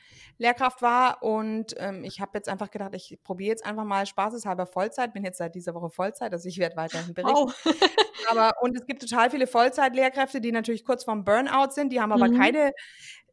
[0.81, 5.15] war und ähm, ich habe jetzt einfach gedacht, ich probiere jetzt einfach mal spaßeshalber Vollzeit.
[5.15, 7.35] Bin jetzt seit dieser Woche Vollzeit, also ich werde weiterhin berichten.
[7.35, 7.65] Wow.
[8.31, 12.13] Aber und es gibt total viele Vollzeitlehrkräfte, die natürlich kurz vorm Burnout sind, die haben
[12.13, 12.39] aber Mhm.
[12.39, 12.73] keine,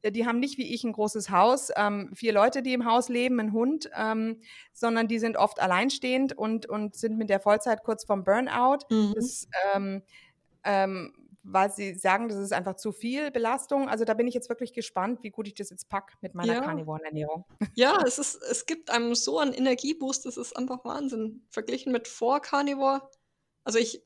[0.02, 3.10] äh, die haben nicht wie ich ein großes Haus, ähm, vier Leute, die im Haus
[3.10, 4.42] leben, ein Hund, ähm,
[4.74, 8.80] sondern die sind oft alleinstehend und, und sind mit der Vollzeit kurz vorm Burnout.
[8.90, 9.14] Mhm.
[9.16, 10.04] Das, ähm,
[10.64, 11.14] ähm,
[11.44, 13.88] weil sie sagen, das ist einfach zu viel Belastung.
[13.88, 16.56] Also da bin ich jetzt wirklich gespannt, wie gut ich das jetzt pack mit meiner
[16.56, 16.62] Ja.
[16.62, 17.46] Carnivoren-Ernährung.
[17.76, 21.46] Ja, es ist, es gibt einem so einen Energieboost, das ist einfach Wahnsinn.
[21.50, 23.10] Verglichen mit vor Carnivore.
[23.64, 24.04] Also ich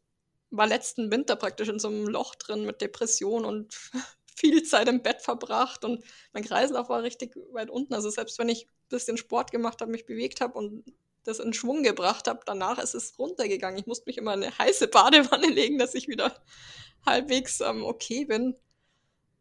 [0.51, 3.73] war letzten Winter praktisch in so einem Loch drin mit Depression und
[4.35, 6.03] viel Zeit im Bett verbracht und
[6.33, 7.93] mein Kreislauf war richtig weit unten.
[7.93, 10.83] Also selbst wenn ich ein bisschen Sport gemacht habe, mich bewegt habe und
[11.23, 13.79] das in Schwung gebracht habe, danach ist es runtergegangen.
[13.79, 16.35] Ich musste mich immer in eine heiße Badewanne legen, dass ich wieder
[17.05, 18.55] halbwegs ähm, okay bin.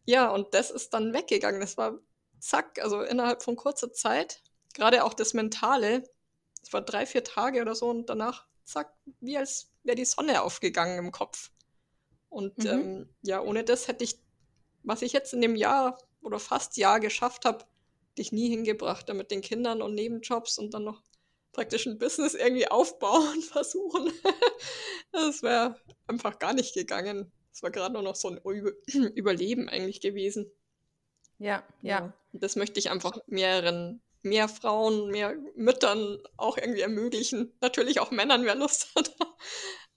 [0.07, 1.61] Ja, und das ist dann weggegangen.
[1.61, 1.99] Das war
[2.41, 4.43] zack, also innerhalb von kurzer Zeit.
[4.75, 6.05] Gerade auch das Mentale.
[6.63, 10.43] Es war drei, vier Tage oder so und danach zack, wie als wäre die Sonne
[10.43, 11.51] aufgegangen im Kopf.
[12.29, 12.67] Und Mhm.
[12.67, 14.21] ähm, ja, ohne das hätte ich,
[14.83, 17.65] was ich jetzt in dem Jahr oder fast Jahr geschafft habe,
[18.19, 21.03] dich nie hingebracht, da mit den Kindern und Nebenjobs und dann noch
[21.53, 24.13] praktisch ein Business irgendwie aufbauen, versuchen.
[25.13, 27.33] das wäre einfach gar nicht gegangen.
[27.53, 28.73] Das war gerade nur noch so ein Über
[29.15, 30.51] Überleben eigentlich gewesen.
[31.39, 32.13] Ja, ja.
[32.33, 37.53] Und das möchte ich einfach mehreren, mehr Frauen, mehr Müttern auch irgendwie ermöglichen.
[37.61, 39.15] Natürlich auch Männern, wer Lust hat.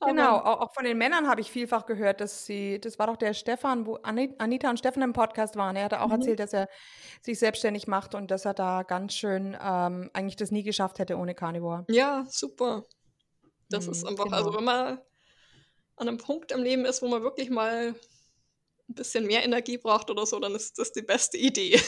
[0.06, 3.16] Genau, auch, auch von den Männern habe ich vielfach gehört, dass sie, das war doch
[3.16, 5.78] der Stefan, wo Ani- Anita und Stefan im Podcast waren.
[5.78, 6.16] Er hatte auch Mhm.
[6.16, 6.68] erzählt, dass er
[7.22, 11.16] sich selbstständig macht und dass er da ganz schön ähm, eigentlich das nie geschafft hätte
[11.18, 11.86] ohne Carnivore.
[11.90, 12.86] Ja, super.
[13.70, 14.36] Das Mhm, ist einfach, genau.
[14.36, 15.00] also wenn man
[15.98, 17.96] an einem Punkt im Leben ist, wo man wirklich mal
[18.90, 21.80] ein bisschen mehr Energie braucht oder so, dann ist das die beste Idee.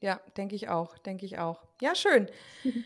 [0.00, 1.62] Ja, denke ich auch, denke ich auch.
[1.80, 2.28] Ja, schön.
[2.62, 2.84] Mhm.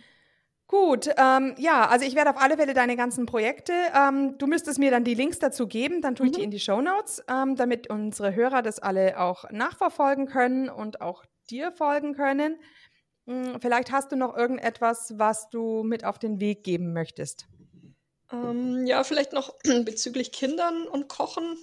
[0.69, 4.79] Gut, ähm, ja, also ich werde auf alle Fälle deine ganzen Projekte, ähm, du müsstest
[4.79, 6.45] mir dann die Links dazu geben, dann tue ich die Mhm.
[6.45, 11.25] in die Show Notes, ähm, damit unsere Hörer das alle auch nachverfolgen können und auch
[11.49, 12.61] dir folgen können.
[13.27, 17.47] Hm, Vielleicht hast du noch irgendetwas, was du mit auf den Weg geben möchtest.
[18.31, 19.55] Ähm, ja, vielleicht noch
[19.85, 21.59] bezüglich Kindern und Kochen.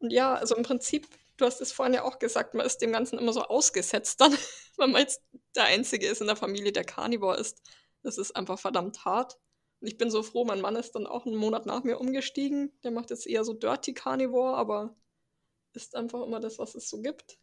[0.00, 2.92] Und ja, also im Prinzip, du hast es vorhin ja auch gesagt, man ist dem
[2.92, 4.36] Ganzen immer so ausgesetzt dann,
[4.76, 5.22] wenn man jetzt
[5.54, 7.62] der Einzige ist in der Familie, der Carnivore ist.
[8.02, 9.38] Das ist einfach verdammt hart.
[9.80, 12.72] Und ich bin so froh, mein Mann ist dann auch einen Monat nach mir umgestiegen.
[12.84, 14.96] Der macht jetzt eher so Dirty Carnivore, aber
[15.72, 17.38] isst einfach immer das, was es so gibt.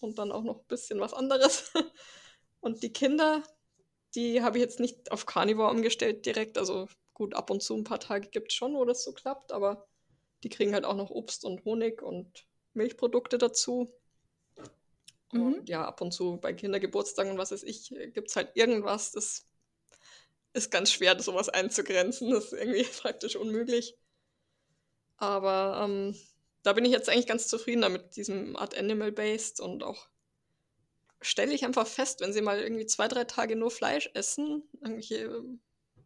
[0.00, 1.72] Und dann auch noch ein bisschen was anderes.
[2.60, 3.42] Und die Kinder,
[4.14, 6.58] die habe ich jetzt nicht auf Carnivore umgestellt direkt.
[6.58, 6.88] Also
[7.20, 9.86] gut, ab und zu ein paar Tage gibt es schon, wo das so klappt, aber
[10.42, 13.92] die kriegen halt auch noch Obst und Honig und Milchprodukte dazu.
[15.32, 15.42] Mhm.
[15.42, 19.12] Und ja, ab und zu bei Kindergeburtstagen und was weiß ich, gibt es halt irgendwas,
[19.12, 19.46] das
[20.54, 22.30] ist ganz schwer, sowas einzugrenzen.
[22.30, 23.98] Das ist irgendwie praktisch unmöglich.
[25.18, 26.16] Aber ähm,
[26.62, 30.08] da bin ich jetzt eigentlich ganz zufrieden damit, diesem Art Animal-Based und auch
[31.20, 35.16] stelle ich einfach fest, wenn sie mal irgendwie zwei, drei Tage nur Fleisch essen, irgendwelche
[35.16, 35.60] ähm,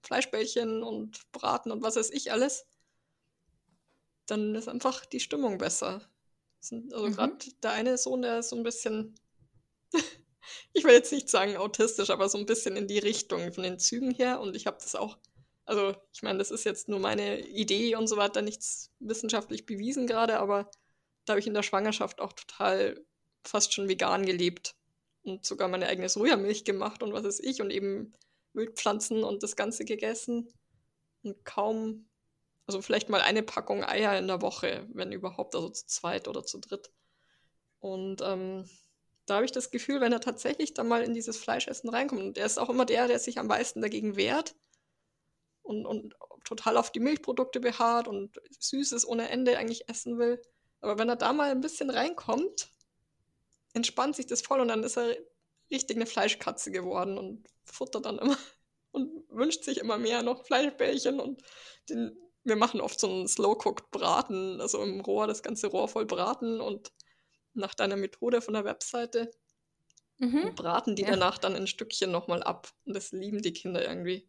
[0.04, 2.66] Fleischbällchen und Braten und was weiß ich alles,
[4.26, 6.02] dann ist einfach die Stimmung besser.
[6.92, 7.14] Also Mhm.
[7.14, 9.14] gerade der eine Sohn, der ist so ein bisschen,
[10.72, 13.78] ich will jetzt nicht sagen autistisch, aber so ein bisschen in die Richtung von den
[13.78, 14.40] Zügen her.
[14.40, 15.18] Und ich habe das auch,
[15.66, 20.06] also ich meine, das ist jetzt nur meine Idee und so weiter, nichts wissenschaftlich bewiesen
[20.06, 20.70] gerade, aber
[21.26, 23.04] da habe ich in der Schwangerschaft auch total
[23.46, 24.76] fast schon vegan gelebt
[25.22, 28.12] und sogar meine eigene Sojamilch gemacht und was weiß ich und eben
[28.54, 30.48] Wildpflanzen und das Ganze gegessen
[31.22, 32.08] und kaum,
[32.66, 36.44] also vielleicht mal eine Packung Eier in der Woche, wenn überhaupt, also zu zweit oder
[36.44, 36.90] zu dritt.
[37.80, 38.68] Und ähm,
[39.26, 42.38] da habe ich das Gefühl, wenn er tatsächlich dann mal in dieses Fleischessen reinkommt, und
[42.38, 44.54] er ist auch immer der, der sich am meisten dagegen wehrt
[45.62, 50.40] und, und total auf die Milchprodukte beharrt und Süßes ohne Ende eigentlich essen will.
[50.80, 52.70] Aber wenn er da mal ein bisschen reinkommt,
[53.72, 55.16] entspannt sich das voll und dann ist er
[55.70, 58.36] richtig eine Fleischkatze geworden und futtert dann immer
[58.92, 61.42] und wünscht sich immer mehr noch Fleischbällchen und
[61.88, 66.06] den, wir machen oft so einen Slow-Cooked Braten, also im Rohr das ganze Rohr voll
[66.06, 66.92] braten und
[67.54, 69.30] nach deiner Methode von der Webseite
[70.18, 70.54] Mhm.
[70.54, 71.10] braten die Ja.
[71.10, 72.72] danach dann in Stückchen nochmal ab.
[72.84, 74.28] Und das lieben die Kinder irgendwie.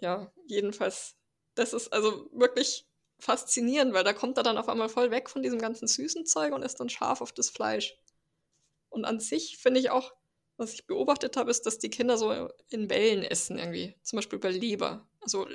[0.00, 1.16] Ja, jedenfalls,
[1.54, 2.86] das ist also wirklich
[3.18, 6.52] faszinierend, weil da kommt er dann auf einmal voll weg von diesem ganzen süßen Zeug
[6.52, 7.96] und ist dann scharf auf das Fleisch.
[8.90, 10.12] Und an sich finde ich auch,
[10.56, 13.94] was ich beobachtet habe, ist, dass die Kinder so in Wellen essen irgendwie.
[14.02, 15.06] Zum Beispiel bei Leber.
[15.20, 15.46] Also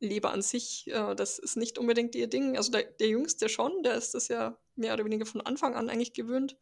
[0.00, 2.56] Leber an sich, äh, das ist nicht unbedingt ihr Ding.
[2.56, 5.88] Also der, der Jüngste schon, der ist das ja mehr oder weniger von Anfang an
[5.88, 6.56] eigentlich gewöhnt.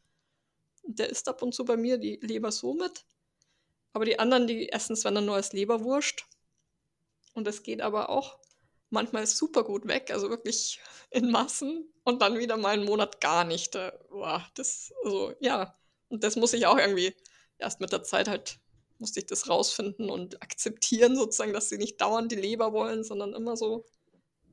[0.85, 3.05] Der isst ab und zu bei mir die Leber so mit.
[3.93, 6.27] Aber die anderen, die essen es, wenn dann nur als Leberwurst.
[7.33, 8.39] Und das geht aber auch
[8.91, 13.45] manchmal super gut weg, also wirklich in Massen und dann wieder mal einen Monat gar
[13.45, 13.75] nicht.
[13.75, 15.77] Da, boah, das, also ja,
[16.09, 17.15] und das muss ich auch irgendwie
[17.61, 18.59] erst mit der Zeit halt,
[18.99, 23.35] musste ich das rausfinden und akzeptieren sozusagen, dass sie nicht dauernd die Leber wollen, sondern
[23.35, 23.87] immer so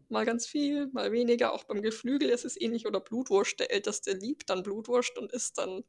[0.10, 1.54] mal ganz viel, mal weniger.
[1.54, 3.60] Auch beim Geflügel ist es ähnlich oder Blutwurst.
[3.60, 5.84] Der Älteste liebt dann Blutwurst und isst dann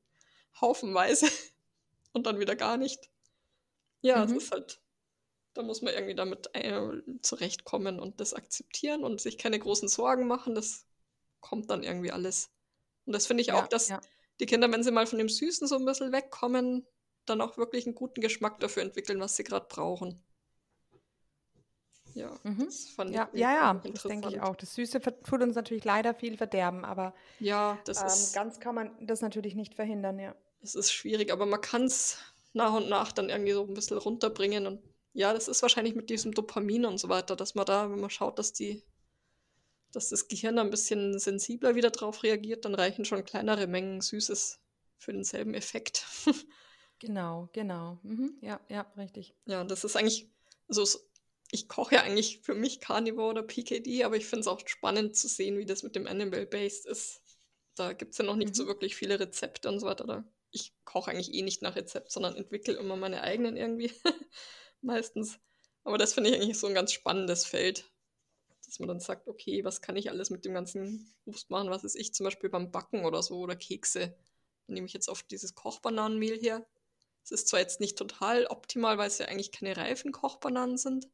[0.60, 1.26] haufenweise
[2.12, 3.10] und dann wieder gar nicht.
[4.02, 4.36] Ja, es Mhm.
[4.36, 4.80] ist halt,
[5.54, 6.80] da muss man irgendwie damit äh,
[7.22, 10.54] zurechtkommen und das akzeptieren und sich keine großen Sorgen machen.
[10.54, 10.86] Das
[11.40, 12.50] kommt dann irgendwie alles.
[13.06, 14.00] Und das finde ich auch, Ja, dass ja.
[14.40, 16.86] die Kinder, wenn sie mal von dem Süßen so ein bisschen wegkommen,
[17.28, 20.22] dann auch wirklich einen guten Geschmack dafür entwickeln, was sie gerade brauchen.
[22.14, 22.68] Ja, Mhm.
[22.68, 24.54] das fand Ja, ich ja, ja, das denke ich auch.
[24.56, 28.74] Das Süße tut uns natürlich leider viel verderben, aber Ja, das ähm, ist, ganz kann
[28.74, 30.34] man das natürlich nicht verhindern, ja.
[30.60, 32.18] das ist schwierig, aber man kann es
[32.52, 34.66] nach und nach dann irgendwie so ein bisschen runterbringen.
[34.68, 38.00] Und ja, das ist wahrscheinlich mit diesem Dopamin und so weiter, dass man da, wenn
[38.00, 38.82] man schaut, dass die,
[39.92, 44.60] dass das Gehirn ein bisschen sensibler wieder drauf reagiert, dann reichen schon kleinere Mengen Süßes
[44.98, 46.06] für denselben Effekt.
[47.01, 47.99] Genau, genau.
[48.03, 48.38] Mhm.
[48.40, 49.34] Ja, ja, richtig.
[49.46, 50.28] Ja, das ist eigentlich,
[50.68, 51.09] also es,
[51.51, 55.16] ich koche ja eigentlich für mich Carnivore oder PKD, aber ich finde es auch spannend
[55.16, 57.22] zu sehen, wie das mit dem Animal-Based ist.
[57.76, 58.68] Da gibt es ja noch nicht so Mhm.
[58.68, 60.05] wirklich viele Rezepte und so weiter.
[60.05, 63.92] Da ich koche eigentlich eh nicht nach Rezept, sondern entwickle immer meine eigenen irgendwie.
[64.82, 65.38] Meistens.
[65.84, 67.84] Aber das finde ich eigentlich so ein ganz spannendes Feld.
[68.66, 71.70] Dass man dann sagt, okay, was kann ich alles mit dem ganzen Obst machen?
[71.70, 74.16] Was ist ich zum Beispiel beim Backen oder so oder Kekse?
[74.66, 76.66] Dann nehme ich jetzt oft dieses Kochbananenmehl her.
[77.30, 81.08] Es ist zwar jetzt nicht total optimal, weil es ja eigentlich keine reifen Kochbananen sind.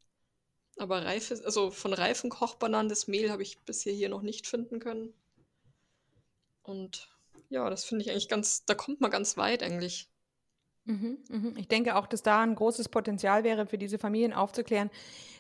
[0.76, 4.78] Aber reife, also von reifen Kochbananen das Mehl habe ich bisher hier noch nicht finden
[4.78, 5.12] können.
[6.62, 7.08] Und
[7.48, 10.08] ja, das finde ich eigentlich ganz, da kommt man ganz weit eigentlich.
[10.84, 11.54] Mhm, mhm.
[11.56, 14.90] Ich denke auch, dass da ein großes Potenzial wäre, für diese Familien aufzuklären.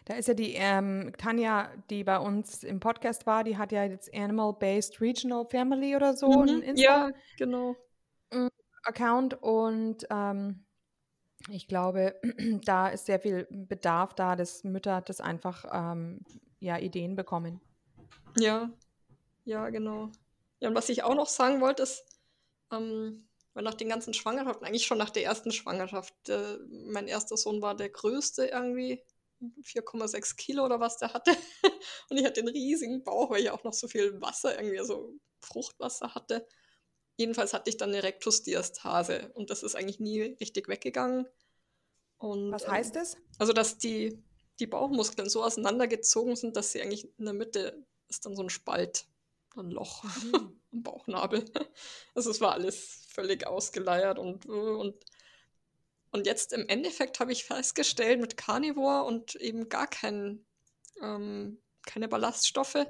[0.06, 3.84] Da ist ja die ähm, Tanja, die bei uns im Podcast war, die hat ja
[3.84, 6.62] jetzt Animal-Based Regional Family oder so Mhm.
[6.74, 7.76] Ja, genau.
[8.84, 10.64] Insta-Account und ähm,
[11.48, 12.20] ich glaube,
[12.64, 16.20] da ist sehr viel Bedarf da, dass Mütter das einfach ähm,
[16.60, 17.60] ja, Ideen bekommen.
[18.38, 18.70] Ja,
[19.44, 20.10] ja, genau.
[20.60, 22.04] Ja, und was ich auch noch sagen wollte, ist,
[22.72, 27.36] ähm, weil nach den ganzen Schwangerschaften, eigentlich schon nach der ersten Schwangerschaft, äh, mein erster
[27.36, 29.02] Sohn war der größte irgendwie,
[29.62, 31.32] 4,6 Kilo oder was der hatte.
[32.08, 35.12] Und ich hatte einen riesigen Bauch, weil ich auch noch so viel Wasser, irgendwie so
[35.42, 36.46] Fruchtwasser hatte.
[37.16, 41.26] Jedenfalls hatte ich dann eine Rektusdiastase und das ist eigentlich nie richtig weggegangen.
[42.18, 43.16] Und, Was ähm, heißt das?
[43.38, 44.22] also, dass die,
[44.58, 48.50] die Bauchmuskeln so auseinandergezogen sind, dass sie eigentlich in der Mitte ist dann so ein
[48.50, 49.06] Spalt,
[49.56, 50.60] ein Loch Mhm.
[50.72, 51.44] am Bauchnabel.
[52.14, 54.94] Also es war alles völlig ausgeleiert und, und,
[56.10, 60.44] und jetzt im Endeffekt habe ich festgestellt, mit Carnivore und eben gar kein,
[61.00, 62.86] ähm, keine Ballaststoffe,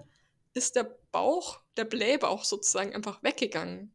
[0.54, 3.92] ist der Bauch, der Blähbauch sozusagen einfach weggegangen.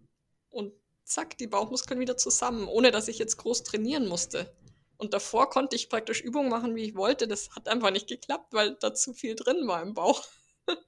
[0.50, 0.74] Und
[1.04, 4.56] zack, die Bauchmuskeln wieder zusammen, ohne dass ich jetzt groß trainieren musste.
[4.98, 7.28] Und davor konnte ich praktisch Übungen machen, wie ich wollte.
[7.28, 10.26] Das hat einfach nicht geklappt, weil da zu viel drin war im Bauch.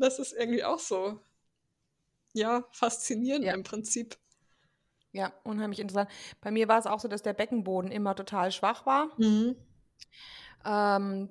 [0.00, 1.20] Das ist irgendwie auch so,
[2.32, 3.52] ja, faszinierend Ja.
[3.54, 4.16] im Prinzip.
[5.10, 6.08] Ja, unheimlich interessant.
[6.40, 9.10] Bei mir war es auch so, dass der Beckenboden immer total schwach war.
[10.64, 11.28] Ähm,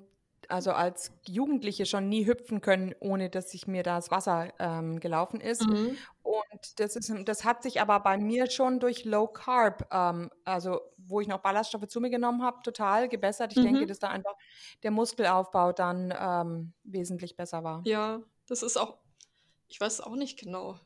[0.48, 5.40] also als Jugendliche schon nie hüpfen können, ohne dass sich mir das Wasser ähm, gelaufen
[5.40, 5.66] ist.
[5.66, 5.96] Mhm.
[6.28, 10.80] Und das ist, das hat sich aber bei mir schon durch Low Carb, ähm, also
[10.98, 13.56] wo ich noch Ballaststoffe zu mir genommen habe, total gebessert.
[13.56, 13.86] Ich denke, Mhm.
[13.88, 14.34] dass da einfach
[14.82, 17.80] der Muskelaufbau dann ähm, wesentlich besser war.
[17.86, 18.98] Ja, das ist auch,
[19.68, 20.78] ich weiß auch nicht genau.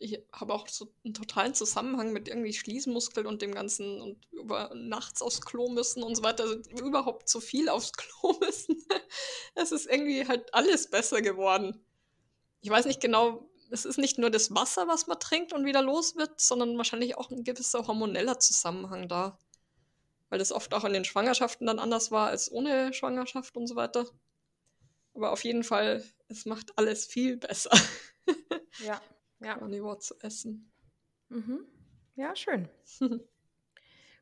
[0.00, 4.72] Ich habe auch so einen totalen Zusammenhang mit irgendwie Schließmuskel und dem Ganzen und über
[4.74, 6.42] nachts aufs Klo müssen und so weiter.
[6.42, 8.84] Also überhaupt zu viel aufs Klo müssen.
[9.54, 11.84] Es ist irgendwie halt alles besser geworden.
[12.62, 15.82] Ich weiß nicht genau, es ist nicht nur das Wasser, was man trinkt und wieder
[15.82, 19.38] los wird, sondern wahrscheinlich auch ein gewisser hormoneller Zusammenhang da.
[20.30, 23.76] weil das oft auch in den Schwangerschaften dann anders war als ohne Schwangerschaft und so
[23.76, 24.06] weiter.
[25.14, 27.70] Aber auf jeden Fall, es macht alles viel besser.
[28.78, 29.00] Ja,
[29.40, 29.56] ja.
[29.58, 30.72] Carnivore zu essen.
[31.28, 31.66] Mhm.
[32.16, 32.68] Ja, schön.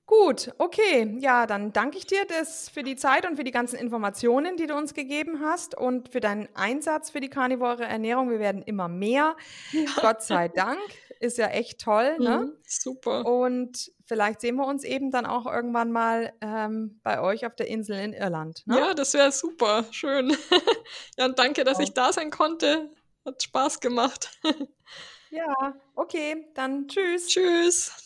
[0.07, 1.17] Gut, okay.
[1.19, 4.69] Ja, dann danke ich dir das für die Zeit und für die ganzen Informationen, die
[4.69, 8.31] du uns gegeben hast und für deinen Einsatz für die karnivore Ernährung.
[8.31, 9.37] Wir werden immer mehr.
[9.73, 9.85] Ja.
[10.01, 10.79] Gott sei Dank.
[11.19, 12.17] Ist ja echt toll.
[12.19, 12.39] Ne?
[12.39, 13.27] Mhm, super.
[13.27, 17.67] Und vielleicht sehen wir uns eben dann auch irgendwann mal ähm, bei euch auf der
[17.67, 18.63] Insel in Irland.
[18.67, 18.79] Ne?
[18.79, 19.87] Ja, das wäre super.
[19.91, 20.37] Schön.
[21.19, 22.91] ja, und danke, dass ich da sein konnte.
[23.25, 24.31] Hat Spaß gemacht.
[25.31, 26.47] Ja, okay.
[26.55, 27.27] Dann tschüss.
[27.27, 28.06] Tschüss.